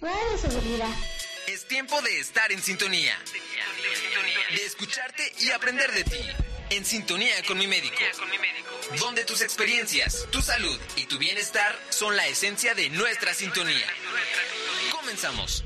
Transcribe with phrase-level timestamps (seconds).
[0.00, 0.90] Radio Seguridad.
[1.48, 3.14] Es tiempo de estar en sintonía.
[4.54, 6.20] De escucharte y aprender de ti.
[6.68, 7.96] En sintonía con mi médico.
[9.00, 13.86] Donde tus experiencias, tu salud y tu bienestar son la esencia de nuestra sintonía.
[15.00, 15.64] Comenzamos.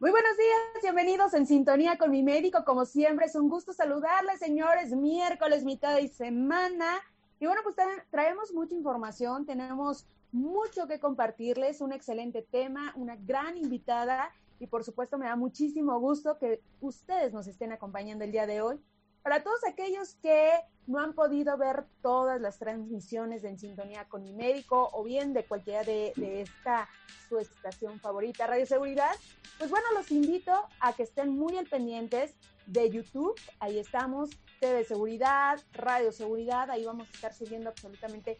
[0.00, 2.64] Muy buenos días, bienvenidos en sintonía con mi médico.
[2.64, 4.90] Como siempre, es un gusto saludarles, señores.
[4.90, 7.00] Miércoles, mitad de semana.
[7.38, 7.76] Y bueno, pues
[8.10, 14.84] traemos mucha información, tenemos mucho que compartirles, un excelente tema, una gran invitada y por
[14.84, 18.78] supuesto me da muchísimo gusto que ustedes nos estén acompañando el día de hoy.
[19.22, 20.50] Para todos aquellos que
[20.86, 25.44] no han podido ver todas las transmisiones En Sintonía con mi médico o bien de
[25.44, 26.88] cualquiera de, de esta
[27.28, 29.12] su estación favorita, Radio Seguridad,
[29.58, 32.34] pues bueno, los invito a que estén muy al pendientes
[32.66, 33.38] de YouTube.
[33.60, 38.36] Ahí estamos, TV Seguridad, Radio Seguridad, ahí vamos a estar subiendo absolutamente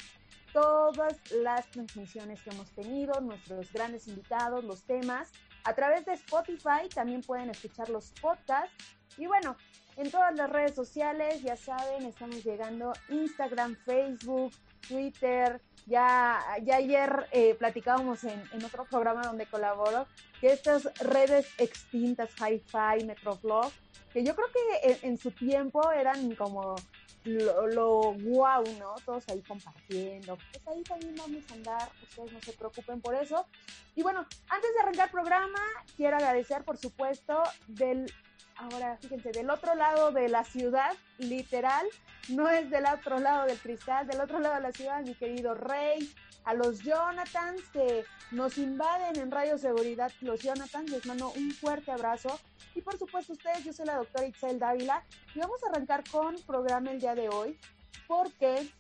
[0.53, 5.31] todas las transmisiones que hemos tenido, nuestros grandes invitados, los temas.
[5.65, 8.73] A través de Spotify también pueden escuchar los podcasts.
[9.19, 9.57] Y bueno,
[9.97, 14.53] en todas las redes sociales, ya saben, estamos llegando Instagram, Facebook,
[14.89, 15.61] Twitter.
[15.87, 20.07] Ya, ya ayer eh, platicábamos en, en, otro programa donde colaboro
[20.41, 23.73] que estas redes extintas, Hi-Fi, Metroflog,
[24.13, 26.77] que yo creo que en, en su tiempo eran como
[27.25, 28.95] lo, lo wow, ¿no?
[29.05, 30.39] Todos ahí compartiendo.
[30.53, 33.47] Pues ahí también vamos a andar, ustedes no se preocupen por eso.
[33.95, 35.61] Y bueno, antes de arrancar el programa,
[35.97, 38.13] quiero agradecer, por supuesto, del,
[38.61, 41.87] ahora fíjense, del otro lado de la ciudad, literal,
[42.29, 45.55] no es del otro lado del cristal, del otro lado de la ciudad, mi querido
[45.55, 46.13] Rey,
[46.45, 51.91] a los Jonathans que nos invaden en Radio Seguridad, los Jonathans, les mando un fuerte
[51.91, 52.39] abrazo.
[52.75, 56.37] Y por supuesto ustedes, yo soy la doctora Itzel Dávila y vamos a arrancar con
[56.43, 57.59] programa el día de hoy
[58.07, 58.71] porque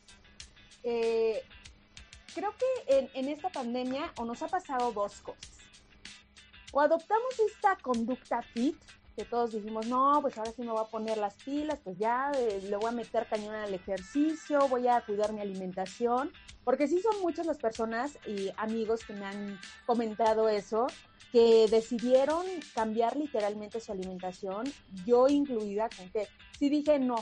[0.83, 1.43] eh,
[2.35, 5.59] creo que en, en esta pandemia o nos ha pasado dos cosas.
[6.73, 8.77] O adoptamos esta conducta fit,
[9.25, 12.61] todos dijimos, no, pues ahora sí me voy a poner las pilas, pues ya eh,
[12.63, 16.33] le voy a meter cañón al ejercicio, voy a cuidar mi alimentación,
[16.65, 20.87] porque sí son muchas las personas y amigos que me han comentado eso,
[21.33, 24.65] que decidieron cambiar literalmente su alimentación,
[25.07, 26.27] yo incluida, con que
[26.59, 27.17] sí dije, no,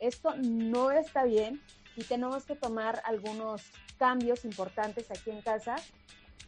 [0.00, 1.62] esto no está bien
[1.96, 3.62] y tenemos que tomar algunos
[3.98, 5.76] cambios importantes aquí en casa.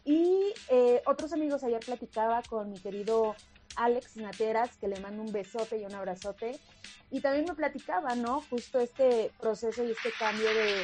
[0.03, 3.35] Y eh, otros amigos ayer platicaba con mi querido
[3.75, 6.59] Alex Nateras, que le mando un besote y un abrazote.
[7.11, 8.41] Y también me platicaba, ¿no?
[8.49, 10.83] Justo este proceso y este cambio de,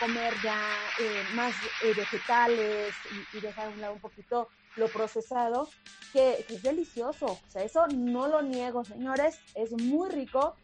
[0.00, 0.58] comer ya
[0.98, 1.54] eh, más
[1.84, 2.94] eh, vegetales
[3.34, 5.68] y, dejar a un lado un poquito lo procesado,
[6.12, 7.26] que, es delicioso.
[7.26, 10.56] O sea, eso no lo niego, señores, es muy rico,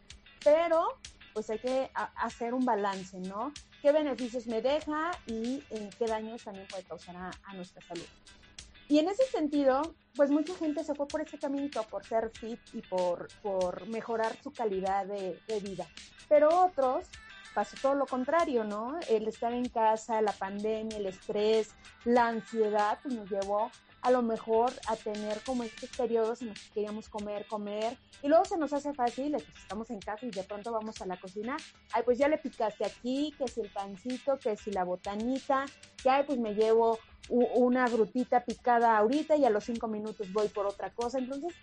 [0.43, 0.97] pero
[1.33, 3.51] pues hay que hacer un balance, ¿no?
[3.81, 8.05] ¿Qué beneficios me deja y en qué daños también puede causar a, a nuestra salud?
[8.87, 12.59] Y en ese sentido, pues mucha gente se fue por ese caminito, por ser fit
[12.73, 15.87] y por, por mejorar su calidad de, vida.
[16.29, 17.07] Pero otros
[17.53, 18.99] pasó todo lo contrario, ¿no?
[19.09, 23.69] El estar en casa, la pandemia, el estrés, la ansiedad, pues nos llevó
[24.01, 28.27] a lo mejor a tener como estos periodos en los que queríamos comer, comer, y
[28.27, 31.17] luego se nos hace fácil, pues estamos en casa y de pronto vamos a la
[31.17, 31.55] cocina,
[31.93, 35.65] ay, pues ya le picaste aquí, que si el pancito, que si la botanita,
[36.01, 36.99] que ay, pues me llevo
[37.29, 41.19] una frutita picada ahorita y a los cinco minutos voy por otra cosa.
[41.19, 41.53] Entonces,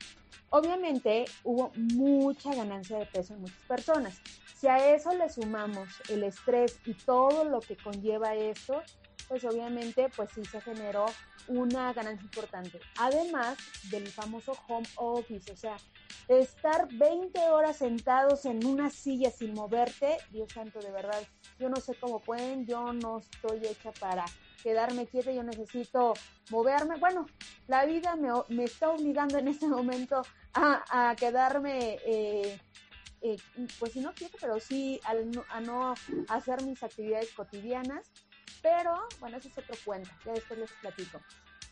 [0.51, 4.21] obviamente hubo mucha ganancia de peso en muchas personas.
[4.57, 8.83] Si a eso le sumamos el estrés y todo lo que conlleva esto,
[9.29, 11.07] pues obviamente pues sí se generó
[11.47, 12.81] una ganancia importante.
[12.99, 13.57] Además
[13.91, 15.77] del famoso home office, o sea,
[16.29, 21.23] estar 20 horas sentados en una silla sin moverte, Dios santo, de verdad,
[21.59, 24.25] yo no sé cómo pueden, yo no estoy hecha para
[24.63, 26.15] quedarme quieta, yo necesito
[26.51, 26.99] moverme.
[26.99, 27.27] Bueno,
[27.67, 30.23] la vida me, me está obligando en este momento
[30.55, 32.61] a, a quedarme, eh,
[33.23, 33.37] eh,
[33.79, 35.95] pues si no quieta, pero sí al, a no
[36.29, 38.11] hacer mis actividades cotidianas.
[38.63, 41.21] Pero bueno, ese es otro cuento, ya después les platico.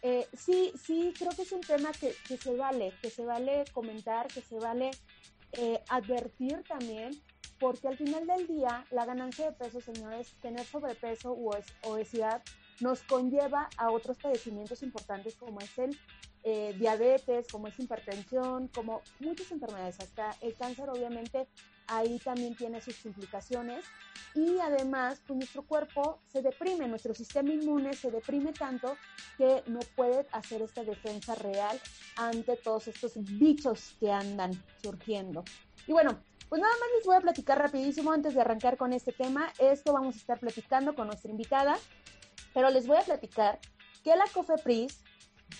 [0.03, 3.65] Eh, sí, sí, creo que es un tema que, que, se vale, que se vale
[3.73, 4.91] comentar, que se vale
[5.53, 7.21] eh, advertir también,
[7.59, 11.51] porque al final del día la ganancia de peso, señores, tener sobrepeso u
[11.83, 12.43] obesidad
[12.81, 15.99] nos conlleva a otros padecimientos importantes como es el
[16.45, 21.49] eh, diabetes, como es hipertensión, como muchas enfermedades, hasta el cáncer obviamente
[21.89, 23.85] ahí también tiene sus implicaciones
[24.35, 28.97] y además pues nuestro cuerpo se deprime, nuestro sistema inmune se deprime tanto
[29.37, 31.81] que no puede hacer esta defensa real
[32.17, 34.53] ante todos estos bichos que andan
[34.83, 35.45] surgiendo.
[35.87, 39.13] Y bueno, pues nada más les voy a platicar rapidísimo antes de arrancar con este
[39.13, 39.53] tema.
[39.59, 41.79] Esto vamos a estar platicando con nuestra invitada,
[42.55, 43.59] pero les voy a platicar
[44.03, 45.01] que la COFEPRIS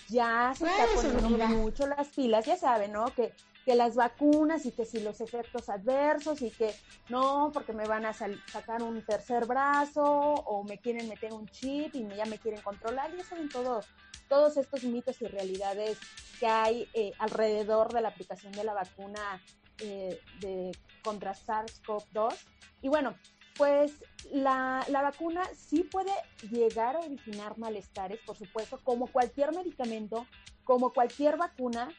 [0.07, 3.05] ya se está poniendo mucho las pilas, ya saben, ¿no?
[3.13, 3.33] Que,
[3.65, 6.73] que las vacunas y que si los efectos adversos y que
[7.09, 11.93] no, porque me van a sacar un tercer brazo o me quieren meter un chip
[11.95, 13.81] y ya me quieren controlar, ya saben todo,
[14.27, 15.99] todos estos mitos y realidades
[16.39, 19.41] que hay eh, alrededor de la aplicación de la vacuna
[19.79, 20.71] eh, de
[21.03, 22.33] contra SARS-CoV-2.
[22.81, 23.15] Y bueno,
[23.59, 23.91] pues
[24.31, 26.13] la, la, vacuna sí puede
[26.49, 30.25] llegar a originar malestares, por supuesto, como cualquier medicamento,
[30.63, 31.89] como cualquier vacuna,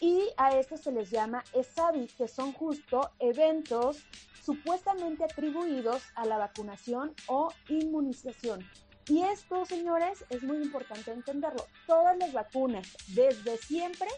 [0.00, 3.98] y a esto se les llama ESAVI, que son justo eventos
[4.42, 8.66] supuestamente atribuidos a la vacunación o inmunización.
[9.06, 11.66] Y esto, señores, es muy importante entenderlo.
[11.86, 14.08] Todas las vacunas, desde siempre,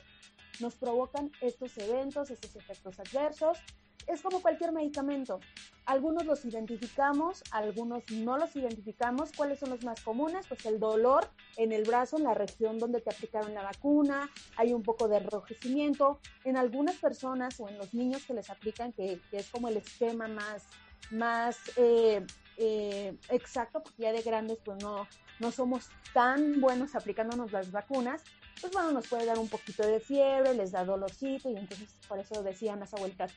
[0.60, 3.58] nos provocan estos eventos, estos efectos adversos.
[4.06, 5.40] Es como cualquier medicamento.
[5.86, 9.30] Algunos los identificamos, algunos no los identificamos.
[9.36, 10.46] ¿Cuáles son los más comunes?
[10.46, 14.72] Pues el dolor en el brazo, en la región donde te aplicaron la vacuna, hay
[14.72, 16.20] un poco de enrojecimiento.
[16.44, 20.28] En algunas personas o en los niños que les aplican, que, es como el esquema
[20.28, 20.64] más,
[21.10, 22.24] más eh,
[22.58, 25.08] eh, exacto, porque ya de grandes pues no,
[25.40, 28.22] no somos tan buenos aplicándonos las vacunas,
[28.60, 32.18] pues bueno, nos puede dar un poquito de fiebre, les da dolorcito y entonces por
[32.18, 33.32] eso decían las abuelitas,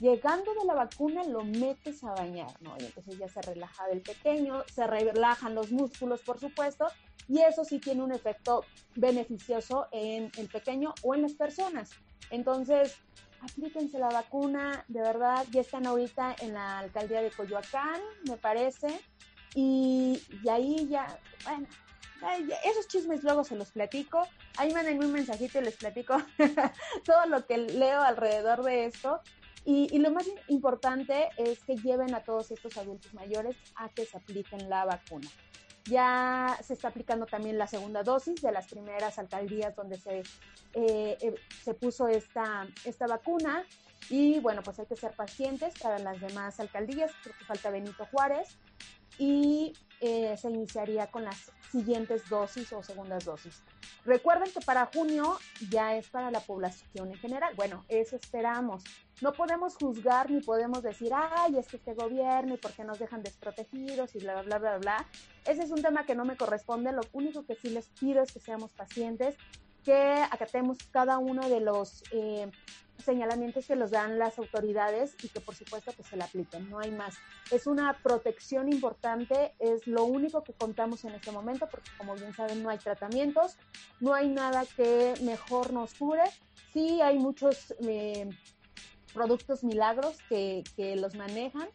[0.00, 2.74] llegando de la vacuna lo metes a bañar, ¿no?
[2.78, 6.86] Y entonces ya se relaja el pequeño, se relajan los músculos, por supuesto,
[7.28, 8.64] y eso sí tiene un efecto
[8.96, 11.90] beneficioso en el pequeño o en las personas.
[12.30, 12.96] Entonces,
[13.40, 19.00] aplíquense la vacuna, de verdad, ya están ahorita en la alcaldía de Coyoacán, me parece,
[19.54, 21.66] y, ahí ya, bueno,
[22.64, 24.26] esos chismes luego se los platico,
[24.56, 26.16] ahí manden un mensajito y les platico
[27.04, 29.20] todo lo que leo alrededor de esto.
[29.64, 34.16] Y, lo más importante es que lleven a todos estos adultos mayores a que se
[34.16, 35.28] apliquen la vacuna.
[35.84, 40.20] Ya se está aplicando también la segunda dosis de las primeras alcaldías donde se,
[40.74, 43.64] eh, eh, se puso esta, esta vacuna.
[44.08, 48.06] Y bueno, pues hay que ser pacientes para las demás alcaldías, creo que falta Benito
[48.10, 48.56] Juárez,
[49.18, 53.62] y eh, se iniciaría con las siguientes dosis o segundas dosis.
[54.04, 55.38] Recuerden que para junio
[55.70, 57.54] ya es para la población en general.
[57.54, 58.82] Bueno, eso esperamos.
[59.20, 62.98] No podemos juzgar ni podemos decir, ay, es que este gobierno y por qué nos
[62.98, 65.06] dejan desprotegidos y bla, bla, bla, bla, bla.
[65.44, 66.92] Ese es un tema que no me corresponde.
[66.92, 69.36] Lo único que sí les pido es que seamos pacientes,
[69.84, 72.50] que acatemos cada uno de los eh,
[73.00, 76.78] señalamientos que los dan las autoridades y que por supuesto que se le apliquen, no
[76.78, 77.16] hay más.
[77.50, 82.34] Es una protección importante, es lo único que contamos en este momento porque como bien
[82.34, 83.56] saben no hay tratamientos,
[84.00, 86.24] no hay nada que mejor nos cure,
[86.72, 88.28] sí hay muchos eh,
[89.12, 91.68] productos milagros que, que los manejan,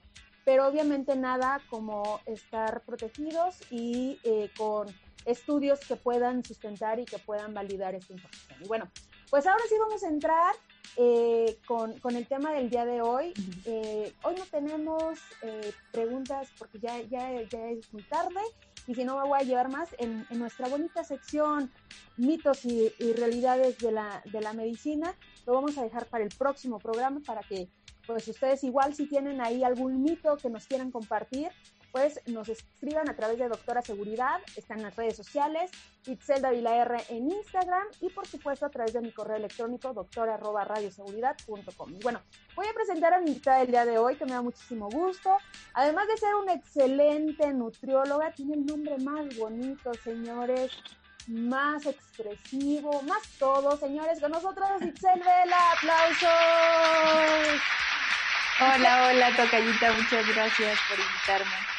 [0.45, 4.88] pero obviamente nada como estar protegidos y eh, con
[5.25, 8.63] estudios que puedan sustentar y que puedan validar esta información.
[8.63, 8.89] Y bueno,
[9.30, 10.56] pues ahora sí vamos a entrar
[10.97, 13.33] eh, con, con, el tema del día de hoy.
[13.65, 18.41] Eh, hoy no tenemos eh, preguntas porque ya, ya, ya, es muy tarde
[18.87, 21.71] y si no me voy a llevar más en, en nuestra bonita sección
[22.17, 25.15] mitos y, y, realidades de la, de la medicina.
[25.45, 27.67] Lo vamos a dejar para el próximo programa para que
[28.05, 31.49] pues ustedes igual si tienen ahí algún mito que nos quieran compartir,
[31.95, 35.71] pues nos escriban a través de Doctora Seguridad, están en las redes sociales,
[36.06, 40.37] Itzel Davila R en Instagram y por supuesto a través de mi correo electrónico doctora
[40.37, 42.21] Y bueno,
[42.54, 45.37] voy a presentar a mi invitada del día de hoy que me da muchísimo gusto.
[45.73, 50.73] Además de ser una excelente nutrióloga, tiene el nombre más bonito, señores,
[51.28, 54.19] más expresivo, más todo, señores.
[54.19, 57.61] Con nosotros Itzel Vela, aplausos.
[58.59, 61.74] Hola, hola, tocallita, muchas gracias por invitarme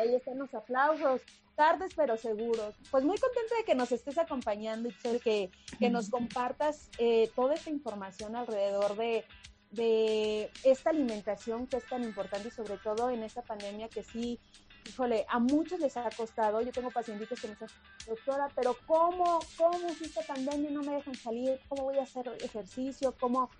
[0.00, 1.22] ahí están los aplausos.
[1.54, 2.74] Tardes pero seguros.
[2.90, 7.54] Pues muy contenta de que nos estés acompañando, Itzel, que, que nos compartas eh, toda
[7.54, 9.24] esta información alrededor de,
[9.70, 14.40] de esta alimentación que es tan importante y sobre todo en esta pandemia que sí
[14.88, 16.60] híjole, a muchos les ha costado.
[16.60, 17.68] Yo tengo pacientitos que me dicen,
[18.06, 19.40] doctora, pero ¿cómo?
[19.56, 21.60] ¿Cómo si esta pandemia no me dejan salir?
[21.68, 23.14] ¿Cómo voy a hacer ejercicio?
[23.18, 23.50] ¿Cómo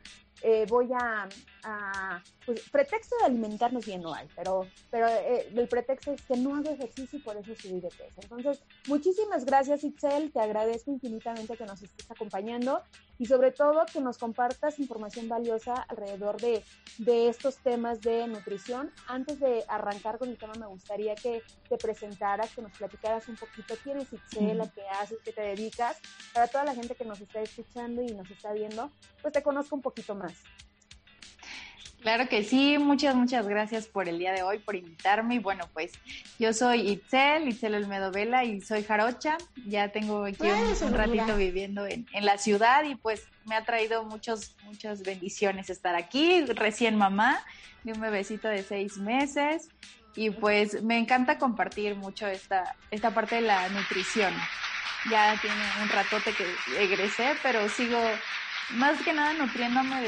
[0.43, 1.29] eh, voy a,
[2.45, 6.57] pues, pretexto de alimentarnos bien no hay, pero, pero eh, el pretexto es que no
[6.57, 8.21] hago ejercicio y por eso subí de peso.
[8.21, 12.83] Entonces, muchísimas gracias Itzel, te agradezco infinitamente que nos estés acompañando
[13.19, 16.63] y sobre todo que nos compartas información valiosa alrededor de,
[16.99, 18.93] de estos temas de nutrición.
[19.07, 23.37] Antes de arrancar con el tema, me gustaría que te presentaras, que nos platicaras un
[23.37, 25.99] poquito quién es Itzel, a qué haces, qué te dedicas,
[26.33, 28.91] para toda la gente que nos está escuchando y nos está viendo,
[29.23, 30.35] pues te conozco un poquito más.
[32.05, 35.37] Claro que sí, muchas, muchas gracias por el día de hoy, por invitarme.
[35.37, 35.91] Y bueno, pues
[36.39, 39.39] yo soy Itzel, Itzel Olmedo Vela y soy jarocha.
[39.67, 40.47] Ya tengo aquí
[40.83, 45.71] un, ratito viviendo en, en, la ciudad y pues me ha traído muchos, muchas bendiciones
[45.71, 46.45] estar aquí.
[46.45, 47.43] Recién mamá
[47.85, 49.71] de un bebecito de seis meses
[50.17, 54.33] y pues me encanta compartir mucho esta, esta parte de la nutrición.
[55.11, 56.47] Ya tiene un ratote que
[56.83, 57.99] egresé, pero sigo
[58.71, 60.01] más que nada nutriéndome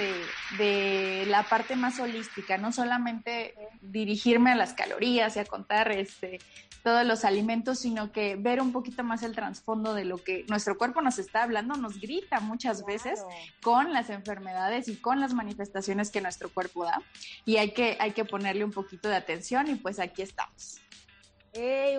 [0.58, 6.38] de, la parte más holística, no solamente dirigirme a las calorías y a contar este,
[6.86, 10.78] todos los alimentos, sino que ver un poquito más el trasfondo de lo que nuestro
[10.78, 13.24] cuerpo nos está hablando, nos grita muchas veces
[13.60, 17.02] con las enfermedades y con las manifestaciones que nuestro cuerpo da.
[17.44, 20.80] Y hay que, hay que ponerle un poquito de atención y pues aquí estamos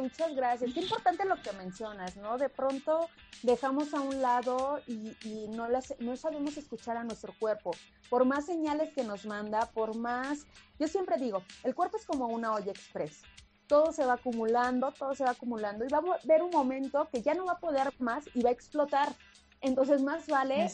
[0.01, 0.73] muchas gracias.
[0.73, 2.37] Qué importante lo que mencionas, ¿no?
[2.37, 3.09] De pronto
[3.43, 7.71] dejamos a un lado y, no, las, no sabemos escuchar a nuestro cuerpo.
[8.09, 10.45] Por más señales que nos manda, por más...
[10.79, 13.23] Yo siempre digo, el cuerpo es como una olla express.
[13.67, 17.21] Todo se va acumulando, todo se va acumulando y va a haber un momento que
[17.21, 19.13] ya no va a poder más y va a explotar.
[19.61, 20.69] Entonces más vale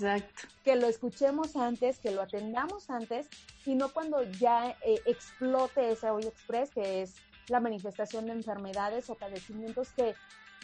[0.64, 3.28] que lo escuchemos antes, que lo atendamos antes
[3.66, 7.16] y no cuando ya eh, explote esa olla express que es
[7.48, 10.16] la manifestación de enfermedades o padecimientos que,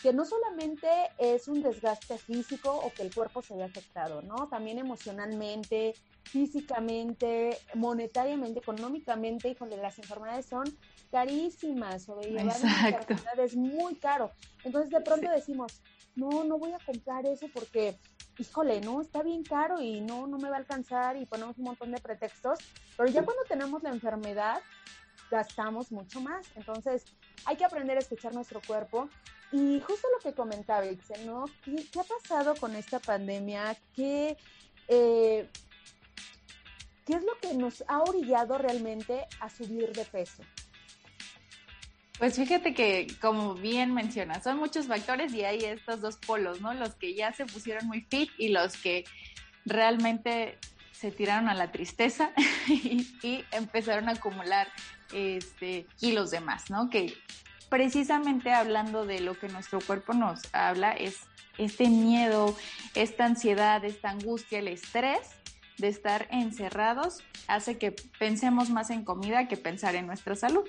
[0.01, 0.87] que no solamente
[1.17, 4.47] es un desgaste físico o que el cuerpo se ve afectado, ¿no?
[4.47, 10.65] También emocionalmente, físicamente, monetariamente, económicamente, híjole, las enfermedades son
[11.11, 14.31] carísimas, sobrellevar enfermedad es muy caro.
[14.63, 15.81] Entonces de pronto decimos,
[16.15, 17.97] no, no voy a comprar eso porque,
[18.37, 21.65] híjole, no, está bien caro y no, no me va a alcanzar y ponemos un
[21.65, 22.59] montón de pretextos,
[22.95, 24.61] pero ya cuando tenemos la enfermedad,
[25.29, 26.45] gastamos mucho más.
[26.55, 27.05] Entonces,
[27.45, 29.09] hay que aprender a escuchar nuestro cuerpo.
[29.51, 31.45] Y justo lo que comentaba Ixel, ¿no?
[31.63, 33.75] ¿Qué, ha pasado con esta pandemia?
[33.95, 34.37] ¿Qué,
[34.87, 35.49] eh,
[37.05, 40.43] ¿Qué es lo que nos ha orillado realmente a subir de peso?
[42.19, 46.73] Pues fíjate que, como bien mencionas, son muchos factores y hay estos dos polos, ¿no?
[46.73, 49.05] Los que ya se pusieron muy fit y los que
[49.65, 50.59] realmente
[50.99, 52.31] se tiraron a la tristeza
[52.67, 54.67] y, empezaron a acumular
[55.13, 56.89] este, kilos de más, ¿no?
[56.89, 57.13] Que
[57.69, 61.19] precisamente hablando de lo que nuestro cuerpo nos habla es
[61.57, 62.55] este miedo,
[62.95, 65.19] esta ansiedad, esta angustia, el estrés
[65.77, 70.65] de estar encerrados hace que pensemos más en comida que pensar en nuestra salud.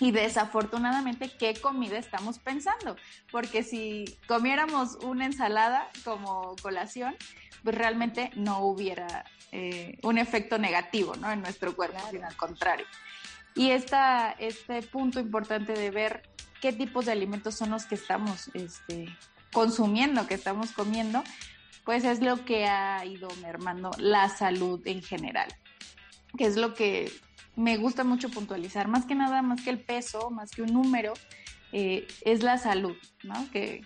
[0.00, 2.96] Y desafortunadamente, ¿qué comida estamos pensando?
[3.30, 7.14] Porque si comiéramos una ensalada como colación,
[7.62, 11.30] pues realmente no hubiera eh, un efecto negativo ¿no?
[11.30, 12.86] en nuestro cuerpo, sino al contrario.
[13.54, 16.28] Y esta, este punto importante de ver
[16.60, 19.06] qué tipos de alimentos son los que estamos este,
[19.52, 21.22] consumiendo, que estamos comiendo,
[21.84, 25.48] pues es lo que ha ido mermando la salud en general,
[26.36, 27.12] que es lo que
[27.56, 31.12] me gusta mucho puntualizar, más que nada, más que el peso, más que un número,
[31.72, 33.50] eh, es la salud, ¿no?
[33.50, 33.84] Que,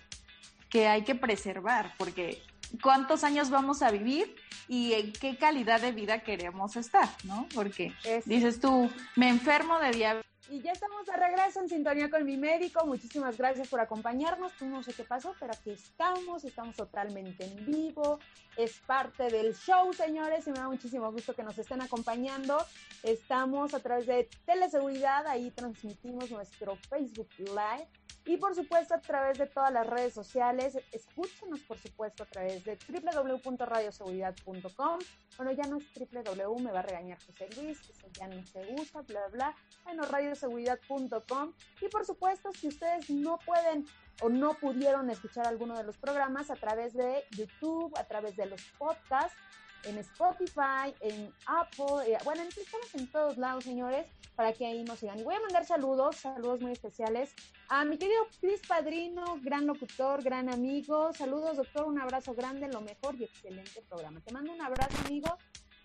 [0.70, 2.42] que hay que preservar, porque
[2.82, 4.34] cuántos años vamos a vivir
[4.68, 7.48] y en qué calidad de vida queremos estar, ¿no?
[7.54, 7.92] Porque
[8.26, 10.28] dices tú, me enfermo de diabetes.
[10.50, 12.86] Y ya estamos de regreso en sintonía con mi médico.
[12.86, 14.54] Muchísimas gracias por acompañarnos.
[14.54, 18.18] Tú no sé qué pasó, pero aquí estamos, estamos totalmente en vivo.
[18.56, 22.56] Es parte del show, señores, y me da muchísimo gusto que nos estén acompañando.
[23.02, 27.86] Estamos a través de Teleseguridad, ahí transmitimos nuestro Facebook Live
[28.28, 30.78] y por supuesto a través de todas las redes sociales.
[30.92, 34.98] Escúchenos por supuesto a través de www.radioseguridad.com.
[35.38, 38.74] Bueno, ya no es www, me va a regañar José Luis, eso ya no se
[38.74, 39.56] usa, bla, bla.
[39.84, 40.02] Bueno,
[40.40, 41.52] radioseguridad.com.
[41.80, 43.86] Y por supuesto, si ustedes no pueden
[44.20, 48.46] o no pudieron escuchar alguno de los programas a través de YouTube, a través de
[48.46, 49.36] los podcasts,
[49.84, 54.98] en Spotify, en Apple, eh, bueno, estamos en todos lados, señores, para que ahí nos
[54.98, 55.18] sigan.
[55.18, 57.32] Y voy a mandar saludos, saludos muy especiales
[57.68, 61.12] a mi querido Chris Padrino, gran locutor, gran amigo.
[61.12, 64.20] Saludos, doctor, un abrazo grande, lo mejor y excelente programa.
[64.20, 65.38] Te mando un abrazo, amigo.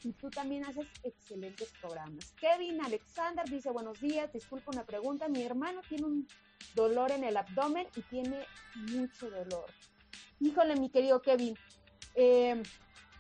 [0.04, 2.34] Y tú también haces excelentes programas.
[2.34, 5.30] Kevin Alexander dice buenos días, disculpa una pregunta.
[5.30, 6.28] Mi hermano tiene un
[6.76, 8.46] dolor en el abdomen y tiene
[8.92, 9.66] mucho dolor.
[10.40, 11.58] Híjole, mi querido Kevin,
[12.16, 12.62] eh,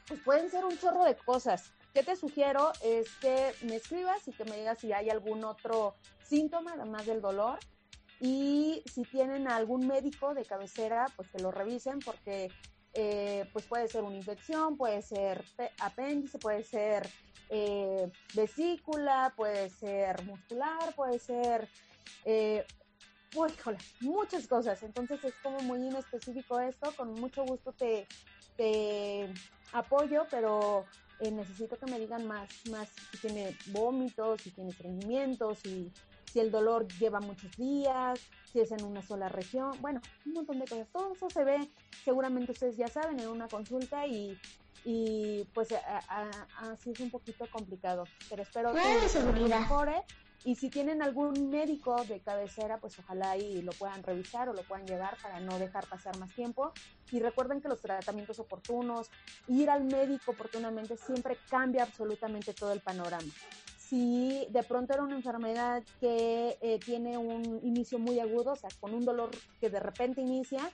[0.07, 1.71] pues pueden ser un chorro de cosas.
[1.93, 2.71] ¿Qué te sugiero?
[2.83, 7.21] Es que me escribas y que me digas si hay algún otro síntoma además del
[7.21, 7.59] dolor
[8.19, 12.49] y si tienen algún médico de cabecera, pues que lo revisen porque
[12.93, 15.43] eh, pues puede ser una infección, puede ser
[15.79, 17.07] apéndice, puede ser
[17.49, 21.69] eh, vesícula, puede ser muscular, puede ser
[22.25, 22.65] eh,
[24.01, 24.83] muchas cosas.
[24.83, 26.93] Entonces es como muy inespecífico esto.
[26.95, 28.07] Con mucho gusto te,
[28.57, 29.33] te
[29.71, 30.85] apoyo, pero
[31.19, 35.91] eh, necesito que me digan más, más si tiene vómitos, si tiene estreñimiento, si,
[36.33, 38.19] si el dolor lleva muchos días,
[38.51, 40.87] si es en una sola región, bueno, un montón de cosas.
[40.91, 41.69] Todo eso se ve,
[42.03, 44.35] seguramente ustedes ya saben, en una consulta y,
[44.83, 45.69] y pues
[46.57, 50.03] así es un poquito complicado, pero espero que se mejore
[50.43, 54.63] y si tienen algún médico de cabecera, pues ojalá y lo puedan revisar o lo
[54.63, 56.73] puedan llevar para no dejar pasar más tiempo.
[57.11, 59.09] Y recuerden que los tratamientos oportunos,
[59.47, 63.31] ir al médico oportunamente siempre cambia absolutamente todo el panorama.
[63.89, 68.69] Si de pronto era una enfermedad que eh, tiene un inicio muy agudo, o sea,
[68.79, 70.71] con un dolor que de repente inicia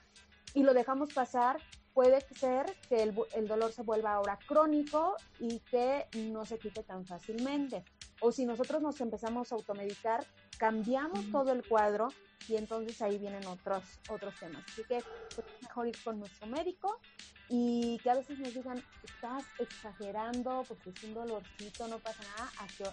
[0.54, 1.58] y lo dejamos pasar,
[1.94, 6.84] puede ser que el, el dolor se vuelva ahora crónico y que no se quite
[6.84, 7.84] tan fácilmente.
[8.22, 10.26] O si nosotros nos empezamos a automedicar,
[10.58, 12.10] cambiamos todo el cuadro
[12.48, 14.64] y entonces ahí vienen otros, otros temas.
[14.68, 15.06] Así que es
[15.62, 17.00] mejor ir con nuestro médico
[17.50, 22.52] y que a veces nos digan, estás exagerando porque es un dolorcito, no pasa nada,
[22.60, 22.84] a que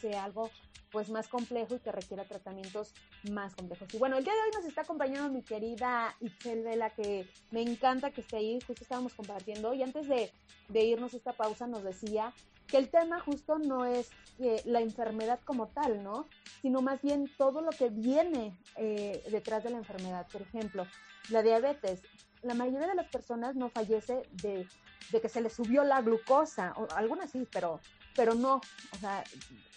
[0.00, 0.50] sea algo
[0.92, 2.94] pues más complejo y que requiera tratamientos
[3.32, 3.92] más complejos.
[3.92, 7.62] Y bueno, el día de hoy nos está acompañando mi querida Itzel Vela, que me
[7.62, 10.30] encanta que esté ahí, justo estábamos compartiendo, y antes de,
[10.68, 12.32] de irnos esta pausa nos decía
[12.68, 16.26] que el tema justo no es eh, la enfermedad como tal, ¿no?
[16.62, 20.26] Sino más bien todo lo que viene eh, detrás de la enfermedad.
[20.32, 20.86] Por ejemplo,
[21.30, 22.02] la diabetes.
[22.44, 24.66] La mayoría de las personas no fallece de,
[25.10, 27.80] que se le subió la glucosa, o algunas sí, pero,
[28.14, 28.60] pero no.
[28.92, 29.24] O sea,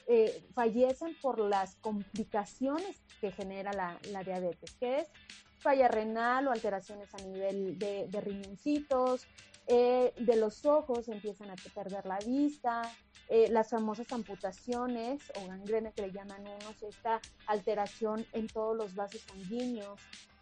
[0.08, 5.08] eh, fallecen por las complicaciones que genera la, diabetes, que es
[5.60, 9.28] falla renal o alteraciones a nivel de, de riñoncitos,
[9.70, 12.84] eh, de los ojos empiezan a perder la vista,
[13.28, 18.96] eh, las famosas amputaciones o gangrena que le llaman unos, esta alteración en todos los
[18.96, 20.00] vasos sanguíneos,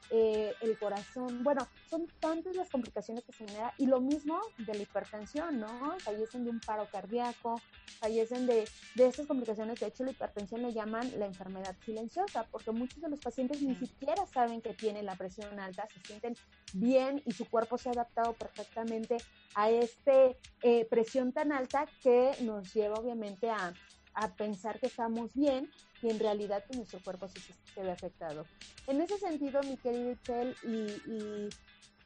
[0.09, 1.43] eh, el corazón.
[1.43, 5.97] Bueno, son tantas las complicaciones que se generan y lo mismo de la hipertensión, ¿no?
[5.99, 7.61] Fallecen de un paro cardíaco,
[7.99, 9.79] fallecen de, de estas complicaciones.
[9.79, 13.75] De hecho, la hipertensión le llaman la enfermedad silenciosa, porque muchos de los pacientes ni
[13.75, 16.35] siquiera saben que tienen la presión alta, se sienten
[16.73, 19.17] bien y su cuerpo se ha adaptado perfectamente
[19.55, 20.13] a esta
[20.61, 23.73] eh, presión tan alta que nos lleva obviamente a,
[24.15, 25.69] a pensar que estamos bien
[26.01, 27.41] y en realidad que nuestro cuerpo sí
[27.73, 28.45] se, ve afectado.
[28.87, 31.49] En ese sentido, mi querido Itzel, y,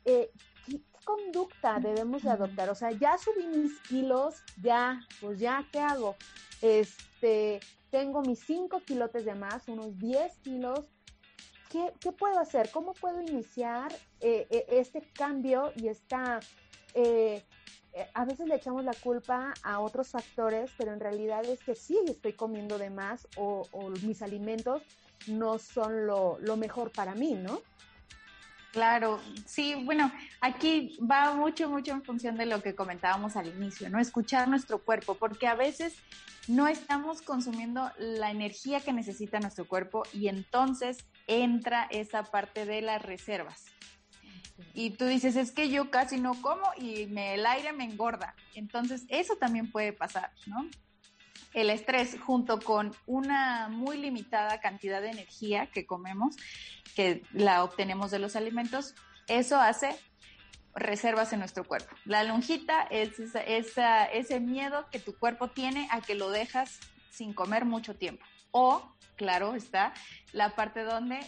[0.06, 0.32] eh,
[0.66, 2.70] ¿qué, conducta debemos de adoptar?
[2.70, 6.16] O sea, ya subí mis kilos, ya, pues ya, ¿qué hago?
[6.62, 10.82] Este, tengo mis 5 kilotes de más, unos 10 kilos.
[11.70, 12.72] ¿Qué, ¿Qué, puedo hacer?
[12.72, 16.40] ¿Cómo puedo iniciar eh, eh, este cambio y esta
[16.94, 17.44] eh,
[18.14, 21.98] a veces le echamos la culpa a otros factores, pero en realidad es que sí
[22.08, 23.68] estoy comiendo de más o,
[24.04, 24.84] mis alimentos
[25.28, 27.62] no son lo, mejor para mí, ¿no?
[28.72, 33.90] Claro, sí, bueno, aquí va mucho, mucho en función de lo que comentábamos al inicio,
[33.90, 34.00] ¿no?
[34.00, 35.96] Escuchar nuestro cuerpo, porque a veces
[36.48, 42.82] no estamos consumiendo la energía que necesita nuestro cuerpo y entonces entra esa parte de
[42.82, 43.66] las reservas
[44.74, 48.36] y tú dices, es que yo casi no como y me, el aire me engorda.
[48.56, 50.68] Entonces, eso también puede pasar, ¿no?
[51.54, 56.36] El estrés junto con una muy limitada cantidad de energía que comemos,
[56.96, 58.94] que la obtenemos de los alimentos,
[59.28, 59.96] eso hace
[60.76, 61.96] reservas en nuestro cuerpo.
[62.06, 67.66] La lonjita es ese miedo que tu cuerpo tiene a que lo dejas sin comer
[67.66, 68.26] mucho tiempo.
[68.52, 69.94] O, claro, está
[70.32, 71.20] la parte donde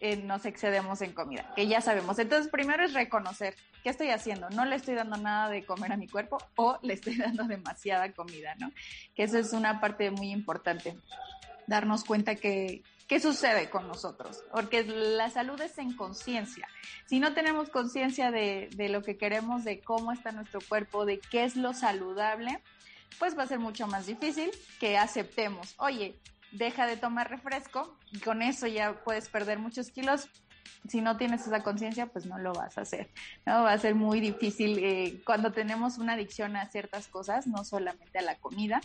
[0.00, 2.18] eh, nos excedemos en comida, que ya sabemos.
[2.18, 4.50] Entonces, primero es reconocer qué estoy haciendo.
[4.50, 8.12] No le estoy dando nada de comer a mi cuerpo o le estoy dando demasiada
[8.12, 8.70] comida, ¿no?
[9.14, 10.96] Que eso es una parte muy importante.
[11.66, 16.68] Darnos cuenta que, qué sucede con nosotros, porque la salud es en conciencia.
[17.06, 21.18] Si no tenemos conciencia de, de lo que queremos, de cómo está nuestro cuerpo, de
[21.18, 22.60] qué es lo saludable,
[23.18, 26.16] pues va a ser mucho más difícil que aceptemos, oye,
[26.56, 30.28] deja de tomar refresco y con eso ya puedes perder muchos kilos.
[30.88, 33.10] Si no tienes esa conciencia, pues no lo vas a hacer.
[33.44, 33.64] ¿no?
[33.64, 38.18] Va a ser muy difícil eh, cuando tenemos una adicción a ciertas cosas, no solamente
[38.18, 38.80] a la comida.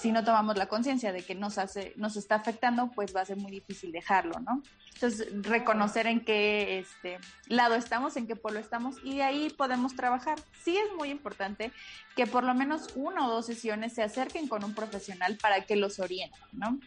[0.00, 3.24] Si no tomamos la conciencia de que nos hace, nos está afectando, pues va a
[3.24, 4.62] ser muy difícil dejarlo, ¿no?
[4.94, 9.94] Entonces, reconocer en qué este, lado estamos, en qué polo estamos, y de ahí podemos
[9.94, 10.38] trabajar.
[10.62, 11.72] Sí es muy importante
[12.16, 15.76] que por lo menos una o dos sesiones se acerquen con un profesional para que
[15.76, 16.78] los oriente, ¿no?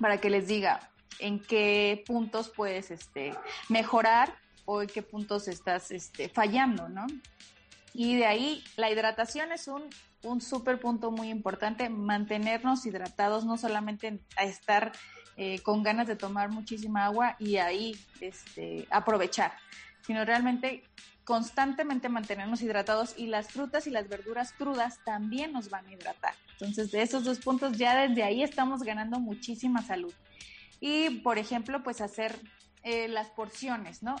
[0.00, 3.34] Para que les diga en qué puntos puedes este,
[3.68, 7.06] mejorar o en qué puntos estás este, fallando, ¿no?
[7.94, 9.82] Y de ahí la hidratación es un,
[10.22, 14.92] un súper punto muy importante, mantenernos hidratados, no solamente a estar
[15.36, 19.52] eh, con ganas de tomar muchísima agua y ahí este, aprovechar,
[20.06, 20.84] sino realmente
[21.24, 26.34] constantemente mantenernos hidratados y las frutas y las verduras crudas también nos van a hidratar.
[26.52, 30.12] Entonces, de esos dos puntos ya desde ahí estamos ganando muchísima salud.
[30.80, 32.38] Y, por ejemplo, pues hacer
[32.84, 34.16] eh, las porciones, ¿no?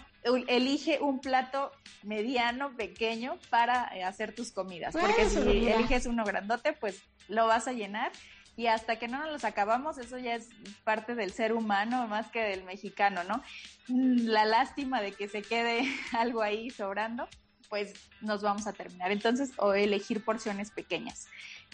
[0.46, 1.72] Elige un plato
[2.04, 5.38] mediano, pequeño para eh, hacer tus comidas, porque si
[5.68, 8.12] eliges uno grandote, pues lo vas a llenar
[8.56, 10.48] y hasta que no nos los acabamos, eso ya es
[10.84, 13.42] parte del ser humano más que del mexicano, ¿no?
[13.88, 17.28] La lástima de que se quede algo ahí sobrando,
[17.68, 19.10] pues nos vamos a terminar.
[19.10, 21.28] Entonces, o elegir porciones pequeñas.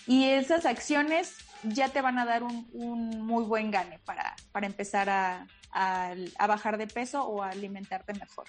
[0.07, 2.69] Y esas acciones ya te van a dar un,
[3.27, 8.47] muy buen gane para, para empezar a, a, bajar de peso o a alimentarte mejor.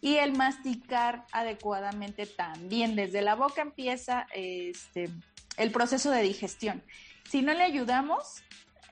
[0.00, 2.96] Y el masticar adecuadamente también.
[2.96, 5.08] Desde la boca empieza este,
[5.56, 6.82] el proceso de digestión.
[7.28, 8.42] Si no le ayudamos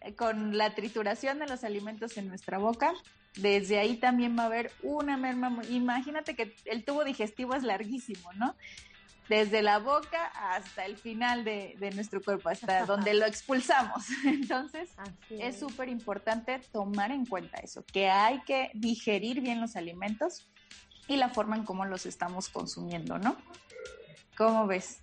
[0.01, 2.93] eh, con la trituración de los alimentos en nuestra boca,
[3.37, 5.57] desde ahí también va a haber una merma.
[5.69, 8.57] Imagínate que el tubo digestivo es larguísimo, ¿no?
[9.29, 14.07] Desde la boca hasta el final de, nuestro cuerpo, hasta donde lo expulsamos.
[14.25, 14.91] Entonces,
[15.31, 20.49] es súper importante tomar en cuenta eso, que hay que digerir bien los alimentos
[21.07, 23.37] y la forma en cómo los estamos consumiendo, ¿no?
[24.37, 25.03] ¿Cómo ves?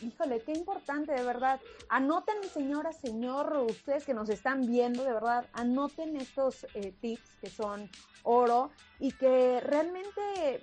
[0.00, 1.60] Híjole, qué importante, de verdad.
[1.88, 7.50] Anoten, señora, señor, ustedes que nos están viendo, de verdad, anoten estos eh, tips que
[7.50, 7.90] son
[8.22, 10.62] oro y que realmente,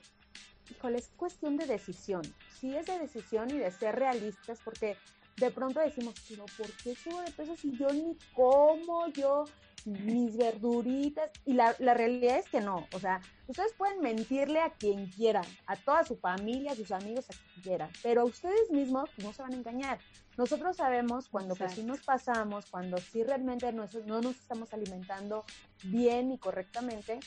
[0.69, 2.21] híjole, es cuestión de decisión.
[2.60, 4.98] Sí es de decisión y de ser realistas, porque
[5.36, 9.43] de pronto decimos, pero ¿por qué subo de peso si yo ni como, yo
[9.86, 11.30] mis verduritas.
[11.45, 12.88] Y la, la, realidad es que no.
[12.93, 17.26] O sea, ustedes pueden mentirle a quien quieran, a toda su familia, a sus amigos,
[17.30, 20.00] a quien quieran, pero a ustedes mismos no se van a engañar.
[20.38, 25.45] Nosotros sabemos cuando pues sí nos pasamos, cuando sí realmente no, no nos estamos alimentando
[25.84, 27.19] bien y correctamente.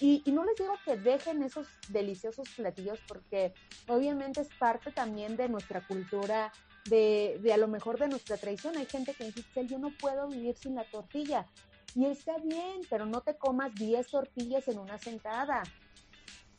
[0.00, 3.54] Y, y, no les digo que dejen esos deliciosos platillos porque
[3.86, 6.52] obviamente es parte también de nuestra cultura,
[6.86, 8.76] de, de a lo mejor de nuestra tradición.
[8.76, 11.46] Hay gente que dice, yo no puedo vivir sin la tortilla.
[11.94, 15.62] Y está bien, pero no te comas 10 tortillas en una sentada.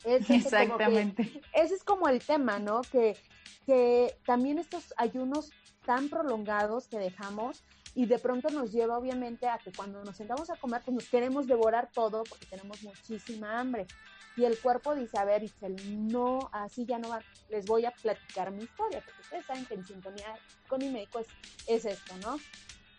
[0.06, 1.42] Exactamente.
[1.54, 2.82] ese es como el tema, ¿no?
[2.82, 3.18] Que,
[3.66, 5.52] que también estos ayunos
[5.86, 7.64] tan prolongados que dejamos
[7.96, 11.10] y de pronto nos lleva obviamente a que cuando nos sentamos a comer, pues nos
[11.10, 13.88] queremos devorar todo porque tenemos muchísima hambre.
[14.36, 17.92] Y el cuerpo dice, a ver, dice, no, así ya no va, les voy a
[17.92, 20.36] platicar mi historia, porque ustedes saben que en sintonía
[20.68, 21.28] con mi médico es,
[21.68, 22.38] es esto, ¿no?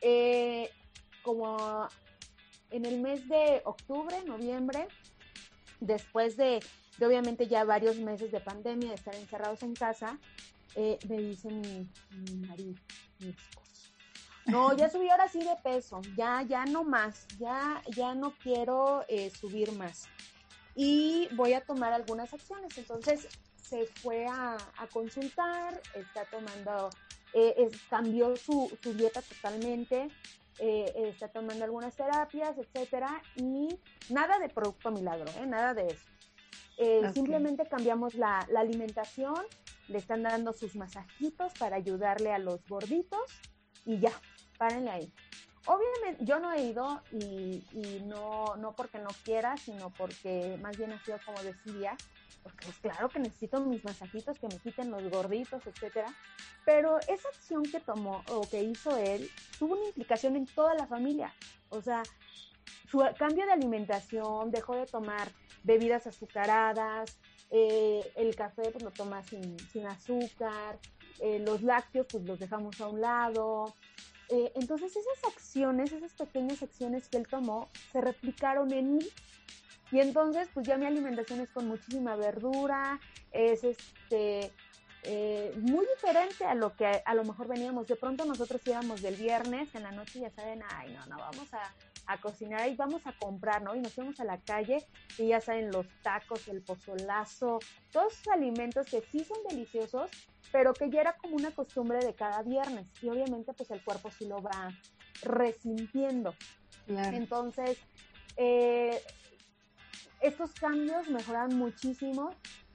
[0.01, 0.71] Eh,
[1.23, 1.89] como
[2.71, 4.89] en el mes de octubre, noviembre,
[5.81, 6.63] después de,
[7.01, 10.19] obviamente ya varios meses de pandemia, de estar encerrados en casa,
[10.75, 11.89] eh, me dice mi,
[12.47, 12.75] marido,
[13.19, 13.67] mi esposo,
[14.47, 19.05] no, ya subí ahora sí de peso, ya, ya no más, ya, ya no quiero
[19.09, 20.09] eh, subir más.
[20.75, 22.77] Y voy a tomar algunas acciones.
[22.77, 24.59] Entonces se fue a,
[24.93, 26.91] consultar, está tomando,
[27.33, 30.11] eh, cambió su, su dieta totalmente,
[30.59, 33.69] eh, está tomando algunas terapias, etcétera, y
[34.09, 35.47] nada de producto milagro, ¿eh?
[35.47, 36.07] nada de eso.
[36.79, 39.37] Eh, simplemente cambiamos la, alimentación,
[39.89, 43.41] le están dando sus masajitos para ayudarle a los gorditos
[43.85, 44.13] y ya,
[44.59, 45.13] párenle ahí.
[45.67, 50.77] Obviamente, yo no he ido y, y no, no porque no quiera, sino porque más
[50.77, 51.97] bien ha sido como decía,
[52.47, 56.15] porque es claro que necesito mis masajitos que me quiten los gorditos, etcétera.
[56.65, 59.29] Pero esa acción que tomó o que hizo él
[59.59, 61.35] tuvo una implicación en toda la familia.
[61.71, 62.05] O sea,
[62.89, 65.29] su cambio de alimentación, dejó de tomar
[65.65, 67.19] bebidas azucaradas,
[67.51, 70.79] eh, el café pues lo toma sin, sin azúcar,
[71.19, 73.75] eh, los lácteos pues los dejamos a un lado.
[74.29, 79.09] Eh, entonces esas acciones, esas pequeñas acciones que él tomó, se replicaron en mí
[79.93, 82.99] y entonces, pues ya mi alimentación es con muchísima verdura,
[83.33, 84.53] es este
[85.09, 87.87] eh, muy diferente a lo que a lo mejor veníamos.
[87.87, 91.55] De pronto nosotros íbamos del viernes en la noche ya saben, ay, no, no, vamos
[91.55, 91.73] a,
[92.07, 93.77] a cocinar y vamos a comprar, ¿no?
[93.77, 94.85] Y nos fuimos a la calle
[95.17, 97.61] y ya saben los tacos, el pozolazo,
[97.93, 100.11] todos esos alimentos que sí son deliciosos,
[100.51, 102.87] pero que ya era como una costumbre de cada viernes.
[103.01, 104.73] Y obviamente pues el cuerpo sí lo va
[105.23, 106.35] resintiendo.
[106.89, 107.79] Entonces,
[108.37, 109.01] eh,
[110.21, 112.31] estos cambios mejoraron muchísimo,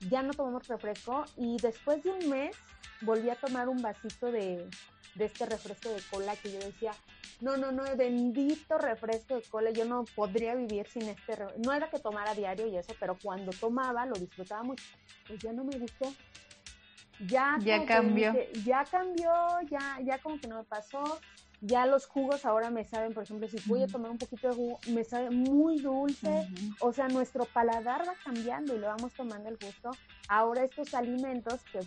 [0.10, 2.56] ya no tomamos refresco y después de un mes
[3.01, 4.67] volví a tomar un vasito de,
[5.17, 6.91] este refresco de cola que yo decía,
[7.41, 11.89] no, no, no, bendito refresco de cola, yo no podría vivir sin este, no era
[11.89, 14.84] que tomara diario y eso, pero cuando tomaba lo disfrutaba mucho,
[15.27, 16.13] pues ya no me gustó.
[17.27, 18.34] Ya, ya cambió.
[18.65, 19.32] ya cambió,
[19.69, 21.04] ya, ya como que no me pasó.
[21.62, 24.56] Ya los jugos ahora me saben, por ejemplo, si voy a tomar un poquito de
[24.56, 26.47] jugo, me sabe muy dulce,
[26.80, 29.91] o sea, nuestro paladar va cambiando y le vamos tomando el gusto.
[30.28, 31.80] Ahora estos alimentos que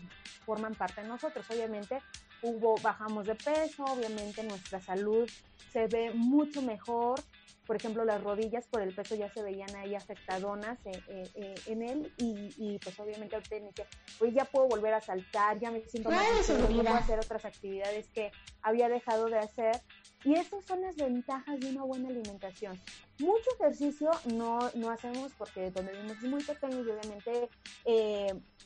[0.47, 2.01] forman parte de nosotros, obviamente,
[2.43, 5.29] hubo, bajamos de peso, obviamente nuestra salud
[5.73, 7.21] se ve mucho mejor,
[7.67, 11.55] por ejemplo, las rodillas por el peso ya se veían ahí afectadonas eh, eh, eh,
[11.67, 13.87] en él y, pues obviamente ahorita dice,
[14.19, 18.31] pues ya puedo volver a saltar, ya me siento más puedo hacer otras actividades que
[18.63, 19.81] había dejado de hacer.
[20.25, 22.81] Y esas son las ventajas de una buena alimentación.
[23.19, 27.49] Mucho ejercicio no, no hacemos porque donde vivimos es muy pequeño y obviamente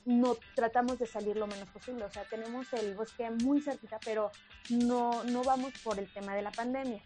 [0.04, 2.04] no tratamos de salir lo menos posible.
[2.04, 4.30] O sea, tenemos el bosque muy cerquita, pero
[4.70, 7.02] no, no vamos por el tema de la pandemia.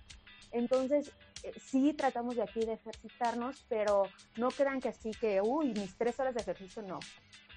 [0.53, 1.11] Entonces,
[1.43, 4.05] eh, sí tratamos de aquí de ejercitarnos, pero
[4.37, 7.01] no crean que así que, uy, mis tres horas de ejercicio, no.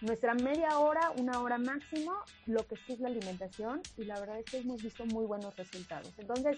[0.01, 2.13] Nuestra media hora, una hora máximo,
[2.45, 5.55] lo que sí es la alimentación y la verdad es que hemos visto muy buenos
[5.55, 6.12] resultados.
[6.17, 6.58] Entonces,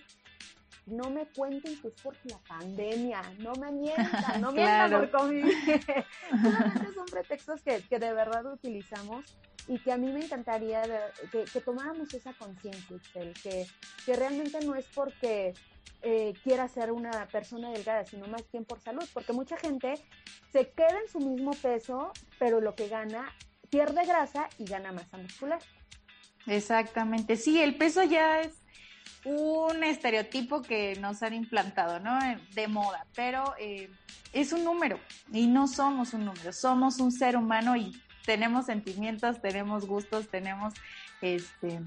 [0.88, 5.54] no me cuenten que es porque la pandemia, no me mientan, no mientan por convivir.
[6.30, 9.26] Solamente son pretextos que, que, de verdad utilizamos
[9.68, 10.84] y que a mí me encantaría
[11.32, 13.68] que, tomáramos esa conciencia, que,
[14.06, 15.54] que realmente no es porque
[16.04, 19.96] eh, quiera ser una persona delgada, sino más bien por salud, porque mucha gente
[20.52, 23.34] se queda en su mismo peso, pero lo que gana,
[23.70, 25.60] pierde grasa y gana masa muscular.
[26.46, 28.62] Exactamente, sí, el peso ya es
[29.26, 32.18] un estereotipo que nos han implantado, ¿no?
[32.54, 33.90] De moda, pero eh,
[34.34, 35.00] es un número
[35.34, 37.92] y no somos un número, somos un ser humano y
[38.28, 40.74] tenemos sentimientos, tenemos gustos, tenemos
[41.22, 41.80] este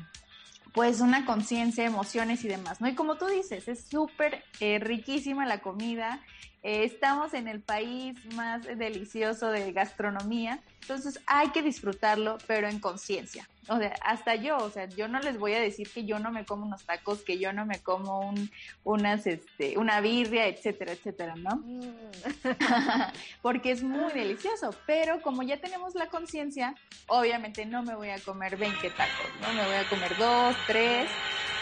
[0.72, 2.88] pues una conciencia, emociones y demás, ¿no?
[2.88, 6.20] Y como tú dices, es súper eh, riquísima la comida,
[6.62, 12.80] eh, estamos en el país más delicioso de gastronomía, entonces hay que disfrutarlo, pero en
[12.80, 13.48] conciencia.
[13.68, 16.32] O sea, hasta yo, o sea, yo no les voy a decir que yo no
[16.32, 18.50] me como unos tacos, que yo no me como un,
[18.82, 21.56] unas, este, una birria, etcétera, etcétera, ¿no?
[21.56, 21.94] Mm.
[23.42, 26.74] Porque es muy delicioso, pero como ya tenemos la conciencia,
[27.06, 29.52] obviamente no me voy a comer 20 tacos, ¿no?
[29.54, 31.08] Me voy a comer dos, tres,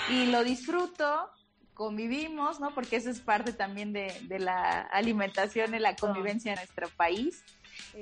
[0.08, 1.30] y lo disfruto,
[1.78, 2.74] convivimos, ¿no?
[2.74, 7.44] Porque eso es parte también de, la alimentación y la convivencia en nuestro país.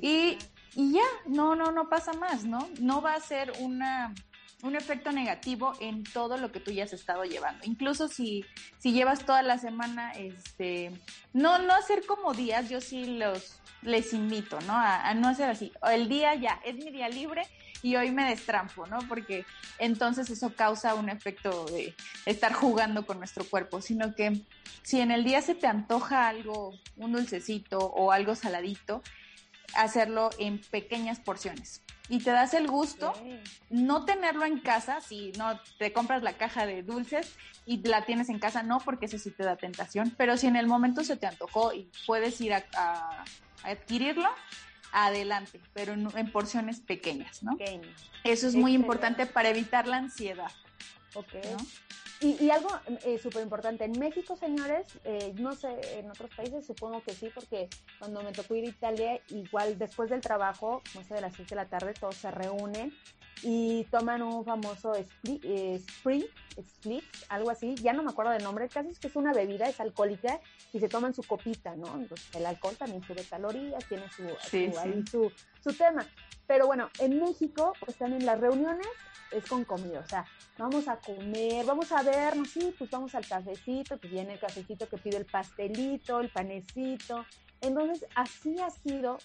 [0.01, 0.39] Y,
[0.75, 2.71] y, ya, no, no, no pasa más, ¿no?
[2.81, 4.15] No va a ser una,
[4.63, 7.65] un efecto negativo en todo lo que tú ya has estado llevando.
[7.67, 8.47] Incluso si,
[8.79, 10.91] si llevas toda la semana, este,
[11.35, 14.73] no, no hacer como días, yo sí los les invito, ¿no?
[14.73, 15.71] A, a no hacer así.
[15.93, 17.47] El día ya, es mi día libre
[17.83, 18.99] y hoy me destrampo, ¿no?
[19.09, 19.45] Porque
[19.79, 24.43] entonces eso causa un efecto de estar jugando con nuestro cuerpo, sino que
[24.83, 29.03] si en el día se te antoja algo, un dulcecito o algo saladito,
[29.75, 31.83] hacerlo en pequeñas porciones.
[32.09, 33.13] Y te das el gusto,
[33.69, 37.35] no tenerlo en casa, si no te compras la caja de dulces
[37.67, 40.55] y la tienes en casa, no, porque eso sí te da tentación, pero si en
[40.55, 43.25] el momento se te antojó y puedes ir a, a
[43.65, 44.29] adquirirlo,
[44.93, 47.57] adelante, pero en, porciones pequeñas, ¿no?
[48.25, 50.51] Eso es muy importante para evitar la ansiedad.
[51.15, 51.35] Ok.
[52.21, 52.71] Y, algo
[53.05, 57.31] eh, súper importante, en México, señores, eh, no sé, en otros países supongo que sí,
[57.35, 57.69] porque
[57.99, 61.51] cuando me tocó ir a Italia, igual después del trabajo, no sé, de las 7
[61.51, 62.97] de la tarde, todos se reúnen
[63.43, 65.81] y toman un famoso split, eh,
[66.57, 69.69] split, algo así, ya no me acuerdo del nombre, casi es que es una bebida,
[69.69, 70.41] es alcohólica
[70.73, 71.95] y se toman su copita, ¿no?
[71.95, 74.25] Entonces el alcohol también sube calorías, tiene su,
[75.11, 76.07] su, su, tema.
[76.47, 78.87] Pero bueno, en México, pues también las reuniones
[79.33, 80.25] es con comida, o sea,
[80.57, 84.89] vamos a comer, vamos a vernos, sí, pues vamos al cafecito, que viene el cafecito
[84.89, 87.25] que pide el pastelito, el panecito.
[87.61, 89.19] Entonces, así ha sido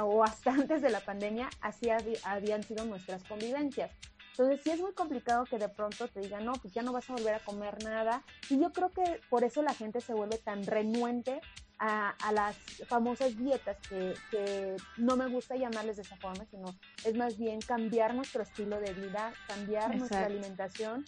[0.00, 1.88] o hasta antes de la pandemia, así
[2.24, 3.90] habían sido nuestras convivencias.
[4.38, 7.10] Entonces sí es muy complicado que de pronto te digan, no, pues ya no vas
[7.10, 8.22] a volver a comer nada.
[8.48, 11.40] Y yo creo que por eso la gente se vuelve tan renuente
[11.80, 16.66] a, las famosas dietas, que, no me gusta llamarles de esa forma, sino
[17.04, 21.04] es más bien cambiar nuestro estilo de vida, cambiar nuestra alimentación.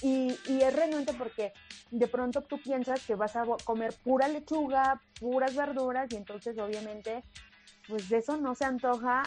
[0.00, 1.52] Y, y es renuente porque
[1.90, 7.22] de pronto tú piensas que vas a comer pura lechuga, puras verduras, y entonces obviamente
[7.92, 9.22] pues de eso no se antoja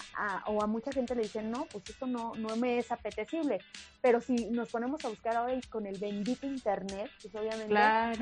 [0.48, 3.60] o a mucha gente le dicen, no, pues esto no, no me es apetecible.
[4.02, 7.76] Pero si nos ponemos a buscar ahora con el bendito internet, pues obviamente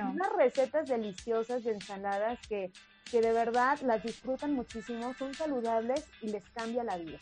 [0.04, 2.74] unas recetas deliciosas de ensaladas que,
[3.10, 7.20] que de verdad las disfrutan muchísimo, son saludables y les cambia la vida.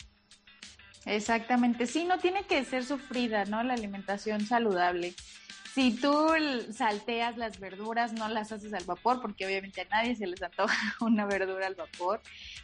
[1.05, 3.61] Exactamente, sí, no tiene que ser sufrida, ¿no?
[3.61, 5.13] La alimentación saludable
[5.73, 6.27] Si tú
[6.73, 10.75] salteas las verduras, no las haces al vapor, porque obviamente a nadie se les antoja
[10.99, 12.21] una verdura al vapor.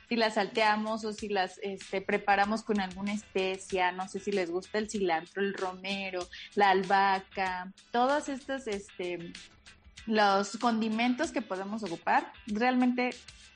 [0.10, 4.52] Si las salteamos o si las este, preparamos con alguna especia, no sé si les
[4.52, 9.32] gusta el cilantro, el romero, la albahaca, todos estos, este,
[10.08, 13.12] los condimentos que podemos ocupar, realmente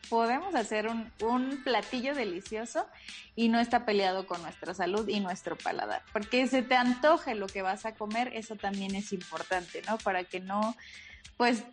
[0.09, 2.85] podemos hacer un, un, platillo delicioso
[3.35, 6.03] y no está peleado con nuestra salud y nuestro paladar.
[6.11, 9.97] Porque se te antoje lo que vas a comer, eso también es importante, ¿no?
[9.97, 10.75] Para que no
[11.37, 11.63] pues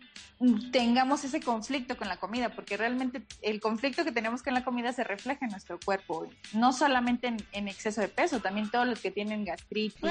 [0.71, 4.93] tengamos ese conflicto con la comida, porque realmente el conflicto que tenemos con la comida
[4.93, 9.11] se refleja en nuestro cuerpo, no solamente en, exceso de peso, también todos los que
[9.11, 10.01] tienen gastritis,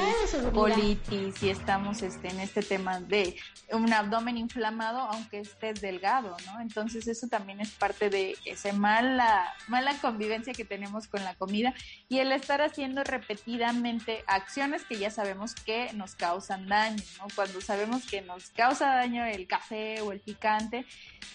[0.53, 3.37] colitis y estamos este, en este tema de
[3.73, 6.61] un abdomen inflamado, aunque estés delgado, ¿no?
[6.61, 11.73] Entonces eso también es parte de esa mala, mala convivencia que tenemos con la comida
[12.11, 17.29] y el estar haciendo repetidamente acciones que ya sabemos que nos causan daño, ¿no?
[17.35, 20.85] Cuando sabemos que nos causa daño el café o el picante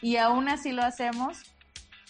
[0.02, 1.44] y aún así lo hacemos,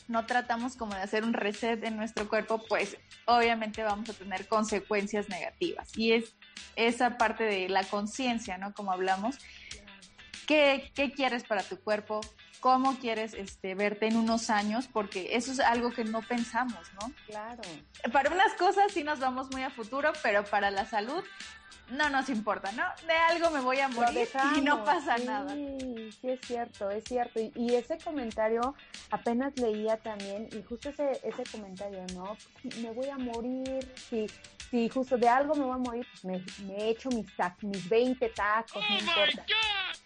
[0.07, 4.47] no tratamos como de hacer un reset en nuestro cuerpo, pues obviamente vamos a tener
[4.47, 5.97] consecuencias negativas.
[5.97, 6.35] Y es
[6.75, 8.73] esa parte de la conciencia, ¿no?
[8.73, 9.37] Como hablamos.
[10.47, 12.19] ¿Qué, ¿Qué, quieres para tu cuerpo?
[12.63, 14.87] ¿Cómo quieres este, verte en unos años?
[14.87, 17.11] Porque eso es algo que no pensamos, ¿no?
[17.27, 17.61] Claro.
[18.13, 21.21] Para unas cosas sí nos vamos muy a futuro, pero para la salud
[21.89, 22.85] no nos importa, ¿no?
[23.05, 25.53] De algo me voy a morir y no pasa nada.
[25.53, 27.41] Sí, sí es cierto, es cierto.
[27.53, 28.75] Y, ese comentario
[29.11, 32.37] apenas leía también, y justo ese, ese comentario, ¿no?
[32.81, 34.25] me voy a morir, si,
[34.73, 37.27] si justo de algo me voy a morir, pues me, me echo mis,
[37.61, 39.45] mis 20 tacos, no importa.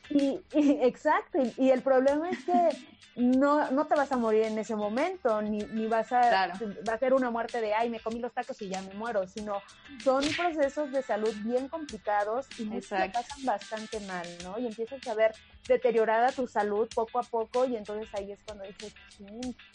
[0.10, 0.41] Y,
[0.84, 2.69] exacto, y, el problema es que
[3.15, 6.51] no, no te vas a morir en ese momento, ni, ni vas a,
[6.86, 9.25] va a ser una muerte de, ay, me comí los tacos y ya me muero,
[9.25, 9.62] sino
[10.03, 14.60] son procesos de salud bien complicados y te pasan bastante mal, ¿no?
[14.60, 15.34] Y empiezas a ver
[15.65, 18.93] deteriorada tu salud poco a poco y entonces ahí es cuando dices,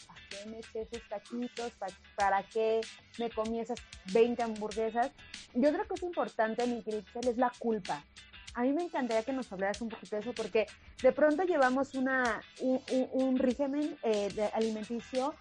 [0.05, 1.71] ¿para qué me eché esos taquitos?
[2.15, 2.81] ¿Para, qué
[3.19, 3.79] me comí esas
[4.13, 5.11] 20 hamburguesas?
[5.53, 8.03] Yo creo que es importante, mi Cristel, es la culpa
[8.55, 10.67] a mí me encantaría que nos hablaras un poquito de eso, porque
[11.01, 15.33] de pronto llevamos una, un, régimen eh, alimenticio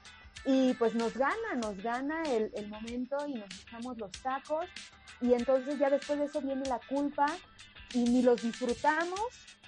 [0.44, 4.64] y pues nos gana, nos gana el, el, momento y nos echamos los tacos
[5.20, 7.26] y entonces ya después de eso viene la culpa
[7.94, 9.20] y ni los disfrutamos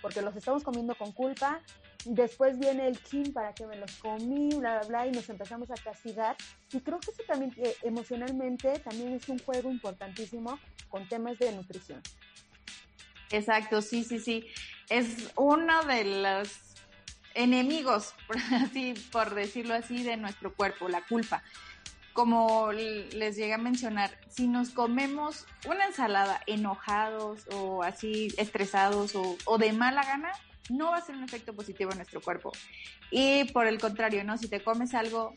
[0.04, 1.62] porque los estamos comiendo con culpa.
[2.04, 5.70] Después viene el chin para que me los comí, bla, bla, bla, y nos empezamos
[5.70, 6.36] a castigar.
[6.72, 10.58] Y creo que eso también eh, emocionalmente también es un juego importantísimo
[10.90, 12.02] con temas de nutrición.
[13.30, 14.46] Exacto, sí, sí, sí.
[14.90, 16.50] Es uno de los
[17.32, 18.14] enemigos,
[18.62, 21.42] así, por decirlo así, de nuestro cuerpo, la culpa.
[22.14, 29.36] Como les llegué a mencionar, si nos comemos una ensalada enojados o así estresados o,
[29.44, 30.32] o de mala gana,
[30.70, 32.52] no va a ser un efecto positivo en nuestro cuerpo.
[33.10, 34.38] Y por el contrario, ¿no?
[34.38, 35.34] Si te comes algo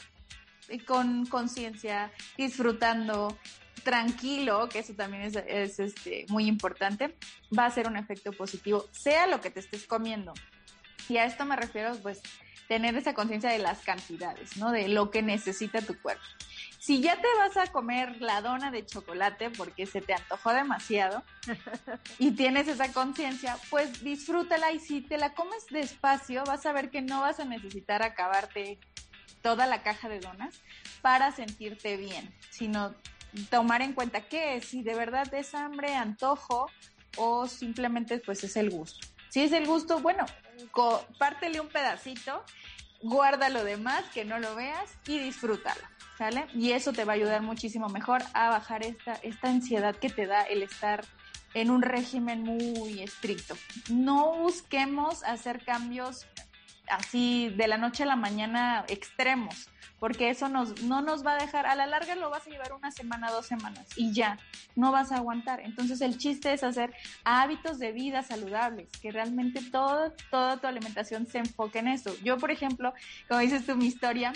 [0.85, 3.37] con conciencia, disfrutando,
[3.83, 7.15] tranquilo, que eso también es, este, muy importante,
[7.57, 10.33] va a ser un efecto positivo, sea lo que te estés comiendo.
[11.07, 12.21] Y a esto me refiero, pues,
[12.67, 14.71] tener esa conciencia de las cantidades, ¿no?
[14.71, 16.23] De lo que necesita tu cuerpo.
[16.87, 21.21] Si ya te vas a comer la dona de chocolate porque se te antojó demasiado
[22.17, 26.89] y tienes esa conciencia, pues disfrútala y si te la comes despacio, vas a ver
[26.89, 28.79] que no vas a necesitar acabarte
[29.41, 30.61] toda la caja de donas
[31.01, 32.95] para sentirte bien, sino
[33.49, 36.71] tomar en cuenta qué es, si de verdad es hambre, antojo
[37.17, 39.05] o simplemente pues es el gusto.
[39.27, 40.25] Si es el gusto, bueno,
[41.17, 42.45] pártele un pedacito,
[43.01, 45.81] guarda lo demás, que no lo veas y disfrútalo,
[46.17, 46.47] ¿sale?
[46.53, 50.25] Y eso te va a ayudar muchísimo mejor a bajar esta, esta ansiedad que te
[50.25, 51.05] da el estar
[51.53, 53.55] en un régimen muy estricto.
[53.89, 56.27] No busquemos hacer cambios
[56.89, 59.69] así de la noche a la mañana extremos
[59.99, 62.73] porque eso nos, no nos va a dejar, a la larga lo vas a llevar
[62.73, 64.37] una semana, dos semanas y ya,
[64.75, 65.61] no vas a aguantar.
[65.61, 71.25] Entonces el chiste es hacer hábitos de vida saludables, que realmente todo, toda tu alimentación
[71.25, 72.15] se enfoque en eso.
[72.23, 72.93] Yo, por ejemplo,
[73.27, 74.33] como dices tú, mi historia,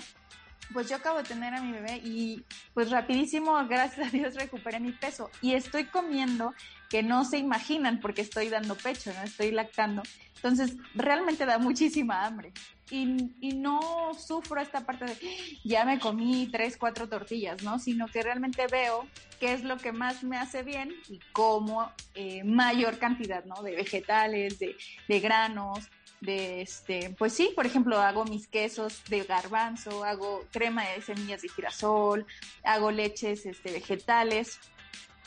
[0.72, 4.80] pues yo acabo de tener a mi bebé y pues rapidísimo, gracias a Dios, recuperé
[4.80, 6.54] mi peso y estoy comiendo
[6.92, 10.02] que no se imaginan porque estoy dando pecho, no estoy lactando.
[10.36, 12.52] Entonces, realmente da muchísima hambre.
[12.90, 15.16] Y, y, no sufro esta parte de
[15.64, 17.78] ya me comí tres, cuatro tortillas, ¿no?
[17.78, 19.06] Sino que realmente veo
[19.40, 23.62] qué es lo que más me hace bien y como eh, mayor cantidad, ¿no?
[23.62, 24.76] De vegetales, de,
[25.08, 25.88] de granos,
[26.22, 31.42] de este, pues sí, por ejemplo, hago mis quesos de garbanzo, hago crema de semillas
[31.42, 32.26] de girasol,
[32.62, 34.60] hago leches este, vegetales,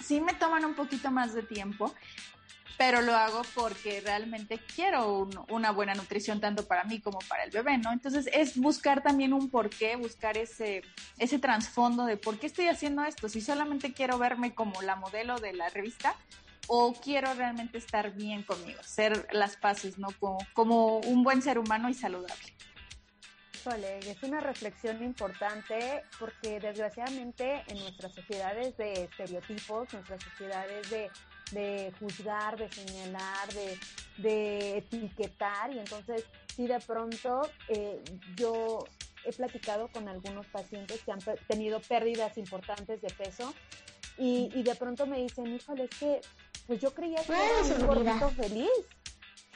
[0.01, 1.93] sí me toman un poquito más de tiempo,
[2.77, 7.51] pero lo hago porque realmente quiero una buena nutrición tanto para mí como para el
[7.51, 7.91] bebé, ¿no?
[7.91, 10.83] Entonces es buscar también un porqué, buscar ese,
[11.17, 15.39] ese trasfondo de por qué estoy haciendo esto, si solamente quiero verme como la modelo
[15.39, 16.15] de la revista
[16.67, 20.07] o quiero realmente estar bien conmigo, ser las paces, ¿no?
[20.53, 22.53] Como un buen ser humano y saludable.
[23.71, 31.09] Es una reflexión importante porque desgraciadamente en nuestras sociedades de estereotipos, nuestras sociedades de
[31.51, 33.77] de juzgar, de señalar, de,
[34.17, 36.23] de etiquetar y entonces
[36.55, 38.01] si de pronto eh,
[38.35, 38.85] yo
[39.23, 43.53] he platicado con algunos pacientes que han tenido pérdidas importantes de peso
[44.17, 46.21] y, y de pronto me dicen, híjole, es que
[46.67, 48.69] pues yo creía que era un gordito feliz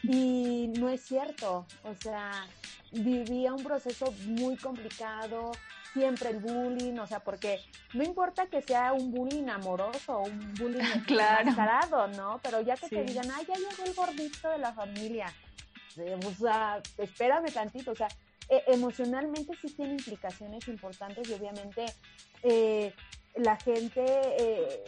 [0.03, 2.47] y no es cierto, o sea,
[2.91, 5.51] vivía un proceso muy complicado,
[5.93, 7.59] siempre el bullying, o sea, porque
[7.93, 12.07] no importa que sea un bullying amoroso o un bullying claro.
[12.15, 12.39] ¿no?
[12.43, 15.33] Pero ya que te digan, ay, ya llegó el gordito de la familia,
[16.25, 18.07] o sea, espérame tantito, o sea,
[18.47, 21.85] e, emocionalmente sí tiene implicaciones importantes y obviamente
[22.43, 22.93] eh,
[23.39, 24.83] la gente eh,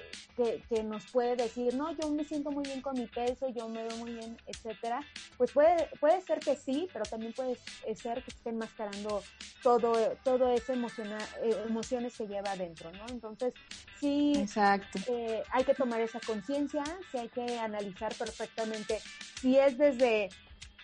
[0.69, 3.83] que, nos puede decir, no, yo me siento muy bien con mi peso, yo me
[3.83, 4.99] veo muy bien, etcétera,
[5.37, 7.57] pues puede, puede ser que sí, pero también puede
[7.95, 9.21] ser que estén mascarando
[9.61, 9.93] todo,
[10.23, 13.05] todo ese emocional, eh, emociones que lleva adentro, ¿no?
[13.09, 13.53] Entonces,
[13.99, 14.99] sí, Exacto.
[15.07, 18.99] Eh, hay que tomar esa conciencia, sí hay que analizar perfectamente
[19.41, 20.29] si es desde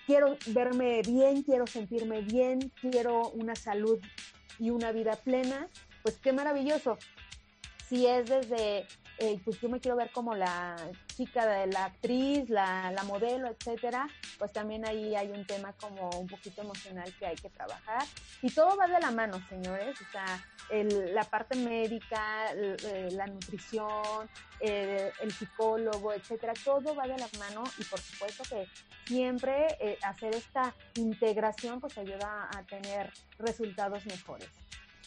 [0.07, 3.99] quiero verme bien, quiero sentirme bien, quiero una salud
[4.57, 5.67] y una vida plena,
[6.01, 6.97] pues qué maravilloso
[7.87, 10.75] si es desde, eh, pues yo me quiero ver como la
[11.15, 14.07] chica de la actriz, la, modelo, etcétera,
[14.37, 18.03] pues también ahí hay un tema como un poquito emocional que hay que trabajar.
[18.41, 23.25] Y todo va de la mano, señores, o sea, el, la parte médica, eh, la
[23.27, 24.29] nutrición,
[24.59, 28.67] el psicólogo, etcétera, todo va de la mano y por supuesto que
[29.07, 34.49] siempre eh, hacer esta integración pues ayuda a tener resultados mejores.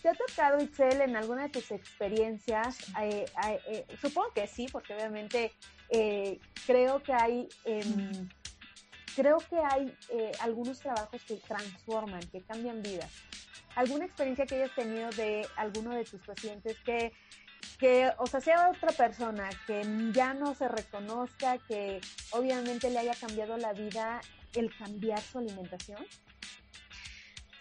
[0.02, 2.78] ¿Te ha tocado, Itzel, en alguna de tus experiencias?
[3.02, 3.26] Eh,
[3.66, 5.52] eh, supongo que sí, porque obviamente
[5.90, 8.28] eh, creo que hay, em,
[9.14, 9.94] creo que hay
[10.40, 13.10] algunos trabajos que transforman, que cambian vidas.
[13.76, 17.12] ¿Alguna experiencia que hayas tenido de alguno de tus pacientes que,
[17.78, 19.82] que, o sea, sea otra persona, que
[20.12, 24.22] ya no se reconozca, que obviamente le haya cambiado la vida
[24.54, 26.04] el cambiar su alimentación?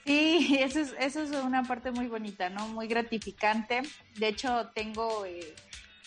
[0.06, 2.68] Sí, eso es, eso es una parte muy bonita, ¿no?
[2.68, 3.82] Muy gratificante.
[4.16, 5.56] De hecho, tengo eh,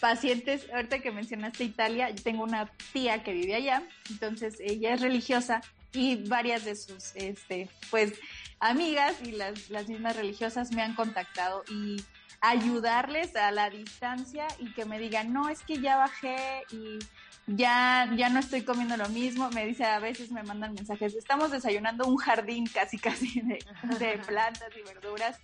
[0.01, 5.61] pacientes, ahorita que mencionaste Italia, tengo una tía que vive allá, entonces ella es religiosa
[5.93, 8.15] y varias de sus, este, pues,
[8.59, 12.03] amigas y las, las mismas religiosas me han contactado y
[12.41, 16.99] ayudarles a la distancia y que me digan, no, es que ya bajé y
[17.47, 21.51] ya, ya no estoy comiendo lo mismo, me dice a veces me mandan mensajes, estamos
[21.51, 23.59] desayunando un jardín casi casi de,
[23.99, 25.39] de plantas y verduras.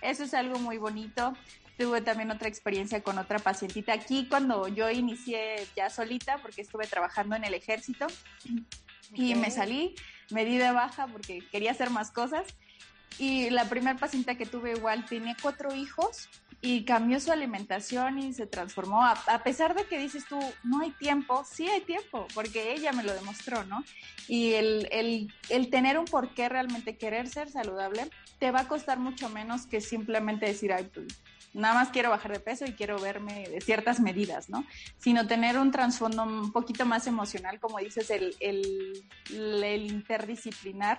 [0.00, 1.34] Eso es algo muy bonito.
[1.78, 6.86] Tuve también otra experiencia con otra pacientita aquí cuando yo inicié ya solita porque estuve
[6.86, 8.06] trabajando en el ejército
[9.12, 9.94] y me salí,
[10.30, 12.46] me di de baja porque quería hacer más cosas.
[13.18, 16.28] Y la primera paciente que tuve igual tenía cuatro hijos
[16.60, 19.04] y cambió su alimentación y se transformó.
[19.04, 23.02] A, pesar de que dices tú, no hay tiempo, sí hay tiempo, porque ella me
[23.02, 23.84] lo demostró, ¿no?
[24.28, 28.08] Y el, el, el tener un por qué realmente querer ser saludable
[28.38, 31.20] te va a costar mucho menos que simplemente decir, ay, pues
[31.54, 34.66] nada más quiero bajar de peso y quiero verme de ciertas medidas, ¿no?
[34.98, 40.98] Sino tener un trasfondo un poquito más emocional, como dices, el, el, el interdisciplinar,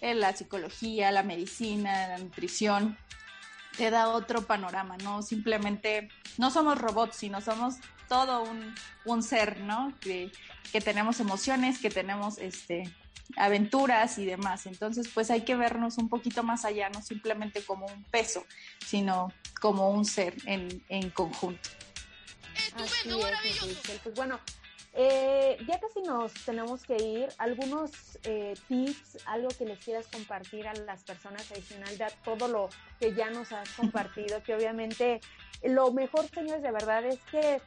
[0.00, 2.96] eh, la psicología, la medicina, la nutrición,
[3.76, 7.76] te da otro panorama, no simplemente, no somos robots, sino somos
[8.08, 8.74] todo un,
[9.04, 9.92] un ser, ¿no?
[10.00, 10.32] Que,
[10.72, 12.92] que, tenemos emociones, que tenemos este
[13.36, 14.66] aventuras y demás.
[14.66, 18.44] Entonces, pues hay que vernos un poquito más allá, no simplemente como un peso,
[18.84, 21.68] sino como un ser en, en conjunto.
[22.74, 24.40] Así es, pues bueno,
[24.94, 27.28] eh, ya casi nos tenemos que ir.
[27.38, 32.68] ¿Algunos eh, tips, algo que les quieras compartir a las personas adicional de todo lo
[32.98, 34.42] que ya nos has compartido?
[34.42, 35.20] Que obviamente
[35.62, 37.60] lo mejor, señores, de verdad es que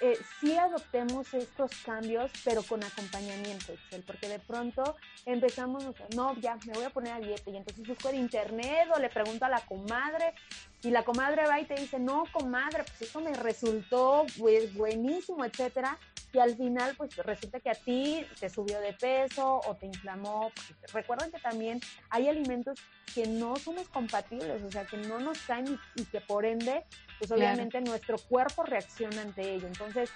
[0.00, 5.84] eh, sí adoptemos estos cambios, pero con acompañamiento, Excel, porque de pronto empezamos,
[6.14, 9.08] no, ya me voy a poner a dieta y entonces busco en internet o le
[9.08, 10.34] pregunto a la comadre
[10.82, 15.44] y la comadre va y te dice, no, comadre, pues eso me resultó pues, buenísimo,
[15.44, 15.98] etcétera
[16.36, 20.52] y al final pues resulta que a ti te subió de peso o te inflamó.
[20.92, 21.80] Recuerden que también
[22.10, 22.78] hay alimentos
[23.14, 26.84] que no somos compatibles, o sea, que no nos caen y, que por ende,
[27.18, 29.66] pues obviamente nuestro cuerpo reacciona ante ello.
[29.66, 30.10] Entonces,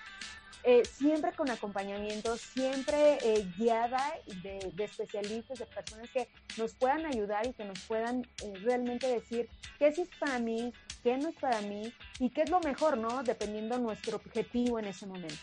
[0.62, 6.28] eh, siempre con acompañamiento, siempre eh, guiada de, especialistas, de personas que
[6.58, 9.48] nos puedan ayudar y que nos puedan eh, realmente decir
[9.78, 10.72] qué sí es para mí,
[11.02, 13.22] qué no es para mí y qué es lo mejor, ¿no?
[13.22, 15.34] Dependiendo nuestro objetivo en ese momento.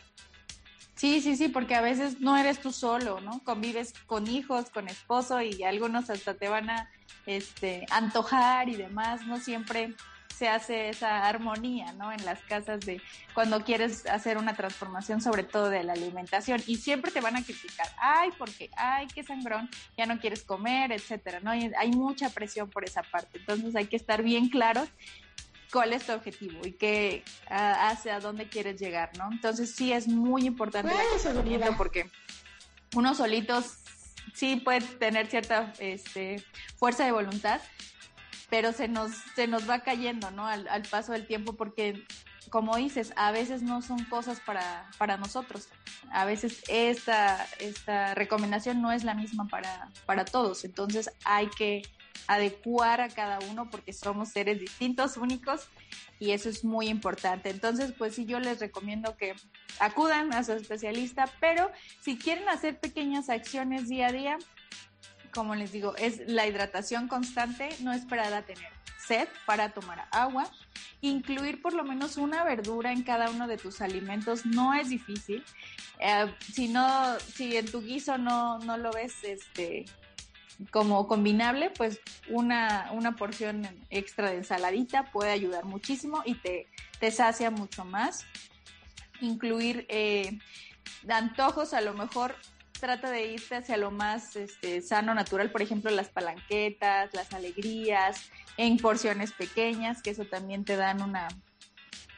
[0.93, 3.43] Sí, sí, sí, porque a veces no eres tú solo, ¿no?
[3.43, 6.89] Convives con hijos, con esposo y algunos hasta te van a
[7.25, 9.95] este, antojar y demás, no siempre
[10.37, 12.11] se hace esa armonía, ¿no?
[12.11, 13.01] En las casas de
[13.33, 17.43] cuando quieres hacer una transformación, sobre todo de la alimentación, y siempre te van a
[17.43, 21.51] criticar, ay, porque, ay, qué sangrón, ya no quieres comer, etcétera, ¿no?
[21.51, 24.89] hay mucha presión por esa parte, entonces hay que estar bien claros
[25.71, 29.29] cuál es tu objetivo y qué hacia dónde quieres llegar, ¿no?
[29.31, 32.09] Entonces sí es muy importante el acompañamiento porque
[32.95, 33.77] uno solitos
[34.33, 36.43] sí puede tener cierta este,
[36.77, 37.61] fuerza de voluntad,
[38.49, 40.47] pero se nos, se nos va cayendo, ¿no?
[40.47, 42.05] Al, paso del tiempo, porque,
[42.49, 45.67] como dices, a veces no son cosas para, para nosotros.
[46.11, 50.63] A veces esta, esta recomendación no es la misma para, para todos.
[50.63, 51.81] Entonces hay que
[52.27, 55.67] adecuar a cada uno porque somos seres distintos, únicos,
[56.19, 57.49] y eso es muy importante.
[57.49, 59.35] Entonces, pues sí, yo les recomiendo que
[59.79, 61.69] acudan a su especialista, pero
[62.01, 64.37] si quieren hacer pequeñas acciones día a día,
[65.37, 70.49] como les digo, es la hidratación constante, no esperar a tener sed para tomar agua.
[71.01, 75.45] Incluir por lo menos una verdura en cada uno de tus alimentos no es difícil.
[75.99, 79.85] Eh, si no, si en tu guiso no, no lo ves este,
[80.71, 86.67] como combinable, pues una, una porción extra de ensaladita puede ayudar muchísimo y te,
[86.99, 88.25] te sacia mucho más.
[89.21, 90.39] Incluir eh,
[91.07, 92.35] antojos, a lo mejor
[92.79, 98.29] trata de irte hacia lo más este, sano, natural, por ejemplo, las palanquetas, las alegrías,
[98.57, 101.27] en porciones pequeñas, que eso también te dan una,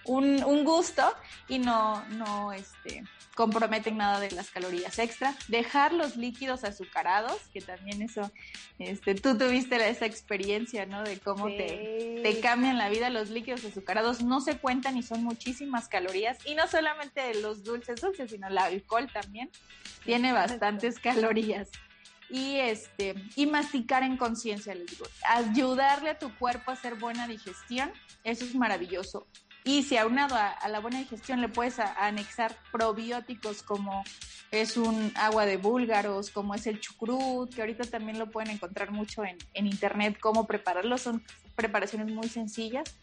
[0.10, 1.04] un, un gusto
[1.48, 3.04] y no, no, este,
[3.36, 5.36] comprometen nada de las calorías extra.
[5.48, 8.32] Dejar los líquidos azucarados, que también eso,
[8.80, 11.04] este, tú tuviste esa experiencia, ¿no?
[11.04, 14.24] De cómo te, te cambian la vida los líquidos azucarados.
[14.24, 16.40] No se cuentan y son muchísimas calorías.
[16.46, 19.52] Y no solamente los dulces dulces, sino el alcohol también
[20.04, 21.70] tiene bastantes calorías
[22.30, 27.28] y este y masticar en conciencia les digo ayudarle a tu cuerpo a hacer buena
[27.28, 27.92] digestión
[28.24, 29.26] eso es maravilloso
[29.70, 34.04] y si aunado a, a la buena digestión le puedes anexar probióticos como
[34.50, 38.90] es un agua de búlgaros, como es el chucrut, que ahorita también lo pueden encontrar
[38.90, 41.24] mucho en, internet, cómo prepararlo, son
[41.56, 42.98] preparaciones muy sencillas.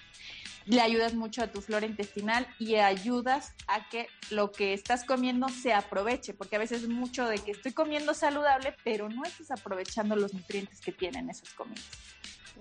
[0.64, 5.48] Le ayudas mucho a tu flora intestinal y ayudas a que lo que estás comiendo
[5.48, 10.16] se aproveche, porque a veces mucho de que estoy comiendo saludable, pero no estás aprovechando
[10.16, 11.84] los nutrientes que tienen esas comidas.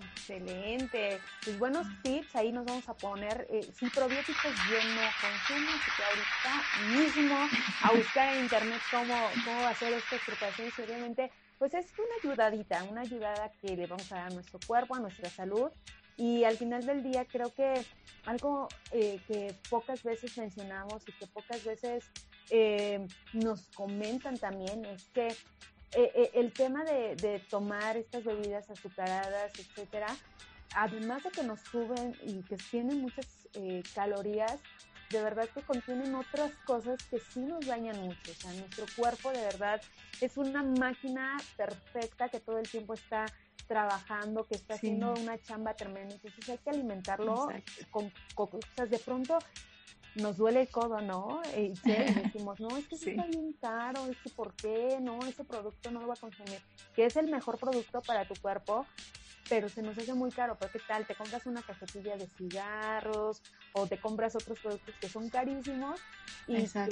[0.02, 1.20] Excelente.
[1.44, 5.92] Pues buenos tips, ahí nos vamos a poner, eh, si probióticos yo no consumo, así
[5.96, 7.36] que ahorita mismo
[7.84, 9.16] a buscar en internet cómo,
[9.46, 14.16] cómo hacer estas preparaciones obviamente pues es una ayudadita, una ayudada que le vamos a
[14.16, 15.72] dar a nuestro cuerpo, a nuestra salud
[16.18, 17.86] y al final del día creo que
[18.26, 22.10] algo eh, que pocas veces mencionamos y que pocas veces
[22.50, 25.36] eh, nos comentan también es que
[25.96, 30.08] eh, eh, el tema de, tomar estas bebidas azucaradas, etcétera,
[30.76, 34.60] además de que nos suben y que tienen muchas eh, calorías,
[35.10, 38.32] de verdad que contienen otras cosas que sí nos dañan mucho.
[38.32, 39.82] O sea, nuestro cuerpo de verdad
[40.20, 43.26] es una máquina perfecta que todo el tiempo está
[43.68, 46.16] trabajando, que está haciendo una chamba tremenda.
[46.16, 47.48] Entonces hay que alimentarlo
[47.90, 48.90] con, con cosas.
[48.90, 49.38] De pronto
[50.16, 51.42] nos duele el codo, ¿no?
[51.58, 51.74] Y,
[52.34, 54.98] decimos, no, es que está bien caro, es que ¿por qué?
[55.02, 56.60] No, ese producto no lo va a consumir.
[56.96, 58.86] Que es el mejor producto para tu cuerpo,
[59.50, 60.58] pero se nos hace muy caro.
[60.60, 61.06] ¿Pero qué tal?
[61.06, 63.42] Te compras una cajetilla de cigarros
[63.74, 66.00] o te compras otros productos que son carísimos
[66.48, 66.90] y, que,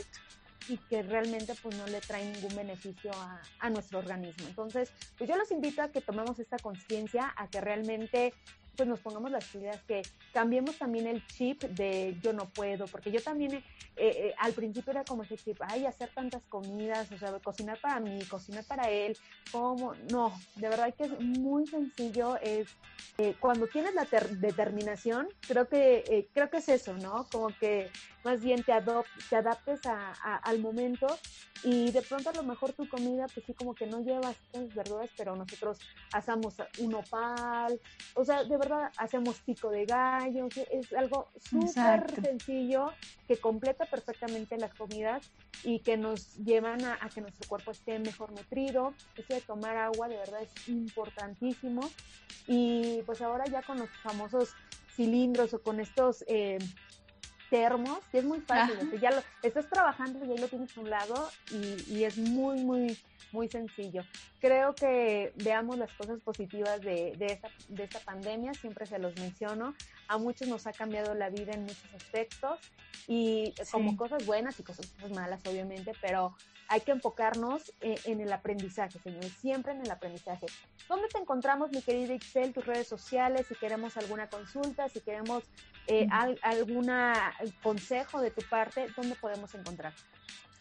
[0.68, 4.48] y que realmente pues no le traen ningún beneficio a, a nuestro organismo.
[4.48, 8.34] Entonces, pues yo los invito a que tomemos esta conciencia, a que realmente
[8.76, 10.02] pues nos pongamos las ideas, que
[10.34, 13.64] cambiemos también el chip de yo no puedo, porque yo también eh,
[13.96, 18.00] eh, al principio era como ese chip, ay, hacer tantas comidas, o sea, cocinar para
[18.00, 19.18] mí, cocinar para él,
[19.52, 22.68] como, no, de verdad que es muy sencillo, es
[23.18, 27.28] eh, cuando tienes la determinación, creo que, creo que es eso, ¿no?
[27.32, 27.92] Como que
[28.24, 28.74] más bien te,
[29.30, 31.08] te adaptes al momento
[31.64, 34.74] y de pronto a lo mejor tu comida, pues sí, como que no lleva estas
[34.74, 35.80] verduras, pero nosotros
[36.12, 37.80] asamos un opal,
[38.16, 42.92] o sea, de verdad hacemos pico de gallo, es algo súper sencillo
[43.28, 45.32] que completa perfectamente las comidas
[45.64, 48.94] y que nos llevan a, que nuestro cuerpo esté mejor nutrido.
[49.16, 51.82] Eso de tomar agua de verdad es importantísimo.
[52.48, 54.54] Y pues ahora ya con los famosos
[54.96, 56.60] cilindros o con estos eh,
[57.54, 60.90] termos, que es muy fácil, ya lo, estás trabajando y ahí lo tienes a un
[60.90, 62.98] lado y, y es muy, muy
[63.34, 64.04] muy sencillo.
[64.40, 69.16] Creo que veamos las cosas positivas de, de, esta, de esta pandemia, siempre se los
[69.18, 69.74] menciono.
[70.08, 72.60] A muchos nos ha cambiado la vida en muchos aspectos
[73.08, 76.36] y como cosas buenas y cosas malas, obviamente, pero
[76.70, 80.46] hay que enfocarnos en, en, el aprendizaje, señores, siempre en el aprendizaje.
[80.88, 85.44] ¿Dónde te encontramos, mi querida Excel, tus redes sociales, si queremos alguna consulta, si queremos
[85.88, 86.08] eh,
[86.42, 86.92] algún
[87.62, 89.94] consejo de tu parte, ¿dónde podemos encontrar?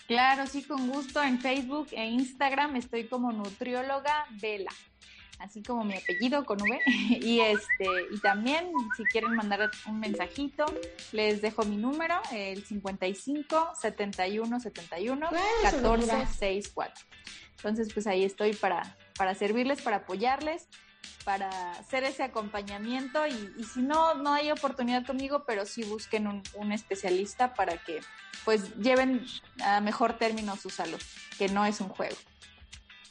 [0.06, 1.22] Claro, sí, con gusto.
[1.22, 4.72] En Facebook e Instagram estoy como nutrióloga Vela,
[5.38, 6.80] así como mi apellido con V.
[7.20, 10.66] Y este, y también si quieren mandar un mensajito,
[11.12, 15.28] les dejo mi número, el 55 71 71
[15.62, 17.04] 14 64.
[17.56, 20.68] Entonces, pues ahí estoy para, para servirles, para apoyarles
[21.24, 26.42] para hacer ese acompañamiento y, si no, no hay oportunidad conmigo, pero sí busquen un,
[26.55, 28.00] un, especialista para que
[28.44, 29.24] pues lleven
[29.62, 31.00] a mejor término su salud,
[31.38, 32.16] que no es un juego.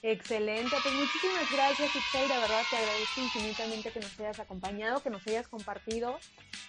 [0.04, 5.12] Excelente, pues muchísimas gracias Ixay, de verdad te agradezco infinitamente que nos hayas acompañado, que
[5.12, 6.18] nos hayas compartido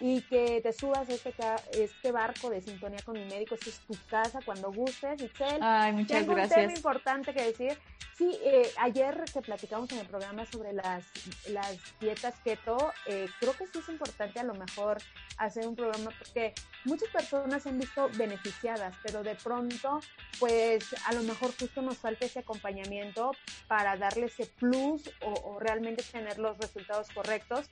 [0.00, 1.32] y que te subas este,
[1.72, 5.62] este barco de sintonía con mi médico, esta es tu casa cuando gustes, Ixel.
[5.62, 6.58] Ay, muchas Tengo gracias.
[6.58, 7.78] un tema importante que decir,
[8.18, 11.06] sí, eh, ayer que platicamos en el programa sobre las,
[11.48, 14.98] las dietas keto, eh, creo que sí es importante a lo mejor
[15.38, 16.52] hacer un programa porque
[16.84, 20.00] muchas personas se han visto beneficiadas, pero de pronto,
[20.38, 23.21] pues a lo mejor justo nos falta ese acompañamiento
[23.68, 27.66] para darle ese plus o, realmente tener los resultados correctos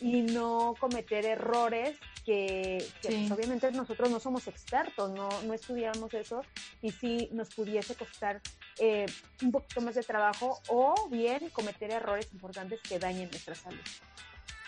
[0.00, 6.42] y no cometer errores que, pues, obviamente nosotros no somos expertos, no, no estudiamos eso
[6.82, 8.40] y sí nos pudiese costar
[8.78, 9.06] eh,
[9.42, 13.80] un poquito más de trabajo o bien cometer errores importantes que dañen nuestra salud.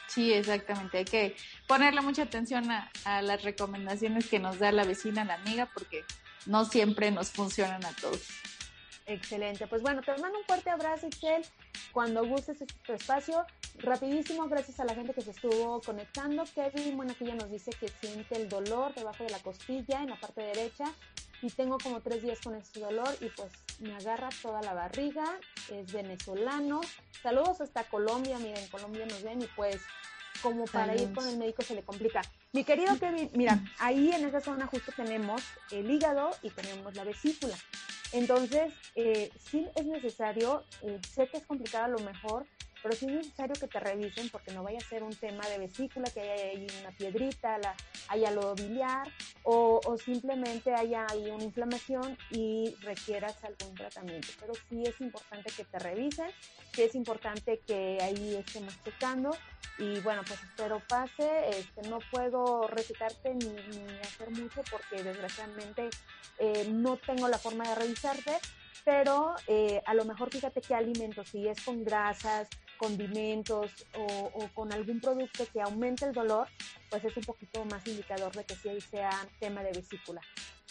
[0.06, 0.98] Sí, exactamente.
[0.98, 5.34] Hay que ponerle mucha atención a, a, las recomendaciones que nos da la vecina, la
[5.34, 6.04] amiga, porque
[6.44, 8.28] no siempre nos funcionan a todos.
[9.06, 9.66] Excelente.
[9.66, 11.44] Pues bueno, te mando un fuerte abrazo, Excel.
[11.92, 13.44] Cuando gustes este tu espacio,
[13.78, 16.44] rapidísimo, gracias a la gente que se estuvo conectando.
[16.54, 20.10] Kevin, bueno, aquí ya nos dice que siente el dolor debajo de la costilla, en
[20.10, 20.84] la parte derecha.
[21.42, 23.50] Y tengo como tres días con ese dolor y pues
[23.80, 25.24] me agarra toda la barriga.
[25.70, 26.80] Es venezolano.
[27.20, 28.38] Saludos hasta Colombia.
[28.38, 29.82] Miren, Colombia nos ven y pues
[30.40, 32.22] como para ir con el médico se le complica.
[32.52, 37.04] Mi querido Kevin, mira, ahí en esa zona justo tenemos el hígado y tenemos la
[37.04, 37.56] vesícula.
[38.12, 42.46] Entonces, eh, sí es necesario, eh, sé que es complicado a lo mejor,
[42.82, 45.58] pero sí es necesario que te revisen porque no vaya a ser un tema de
[45.58, 47.74] vesícula, que haya ahí una piedrita, la,
[48.08, 49.08] haya lo biliar
[49.44, 54.28] o, o, simplemente haya ahí una inflamación y requieras algún tratamiento.
[54.40, 56.30] Pero sí es importante que te revisen,
[56.72, 59.30] sí es importante que ahí estemos checando
[59.78, 61.48] y bueno, pues espero pase.
[61.50, 65.90] Este, no puedo recitarte ni, ni hacer mucho porque desgraciadamente
[66.38, 68.38] eh, no tengo la forma de revisarte,
[68.84, 72.48] pero eh, a lo mejor fíjate qué alimentos, si es con grasas,
[72.82, 76.48] condimentos o, con algún producto que aumente el dolor,
[76.90, 80.20] pues es un poquito más indicador de que sí sea tema de vesícula.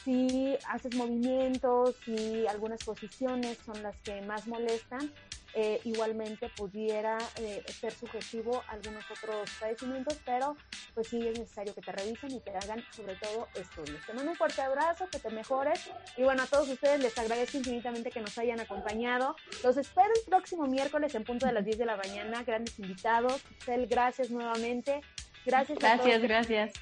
[0.03, 5.09] Si haces movimientos, si algunas posiciones son las que más molestan,
[5.53, 10.55] eh, igualmente pudiera eh, ser sugestivo a algunos otros padecimientos, pero
[10.93, 14.05] pues sí es necesario que te revisen y te hagan sobre todo estudios.
[14.05, 17.57] Te mando un fuerte abrazo, que te mejores y bueno, a todos ustedes les agradezco
[17.57, 19.35] infinitamente que nos hayan acompañado.
[19.63, 23.41] Los espero el próximo miércoles en punto de las 10 de la mañana, grandes invitados.
[23.65, 25.01] Cel, gracias nuevamente.
[25.45, 26.21] Gracias, gracias, a todos.
[26.21, 26.73] gracias.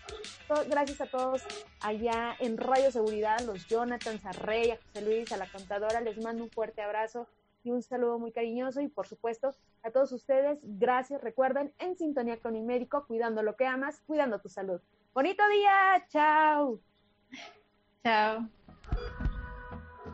[0.68, 1.44] Gracias a todos
[1.80, 6.44] allá en Radio Seguridad, los Jonathan, Sarrey, a José Luis, a la contadora, les mando
[6.44, 7.28] un fuerte abrazo
[7.64, 12.40] y un saludo muy cariñoso y por supuesto a todos ustedes, gracias, recuerden, en sintonía
[12.40, 14.82] con mi médico, cuidando lo que amas, cuidando tu salud.
[15.14, 16.80] Bonito día, chao.
[18.04, 18.50] Chao.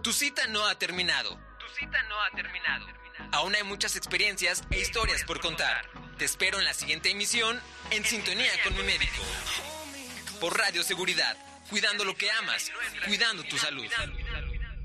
[0.02, 1.32] Tu cita no ha terminado.
[1.60, 2.86] Tu cita no ha terminado.
[3.32, 5.86] Aún hay muchas experiencias e historias por contar.
[6.18, 7.60] Te espero en la siguiente emisión
[7.92, 9.22] en Sintonía con mi médico.
[10.40, 11.36] Por Radio Seguridad,
[11.70, 12.72] cuidando lo que amas,
[13.06, 13.86] cuidando tu salud.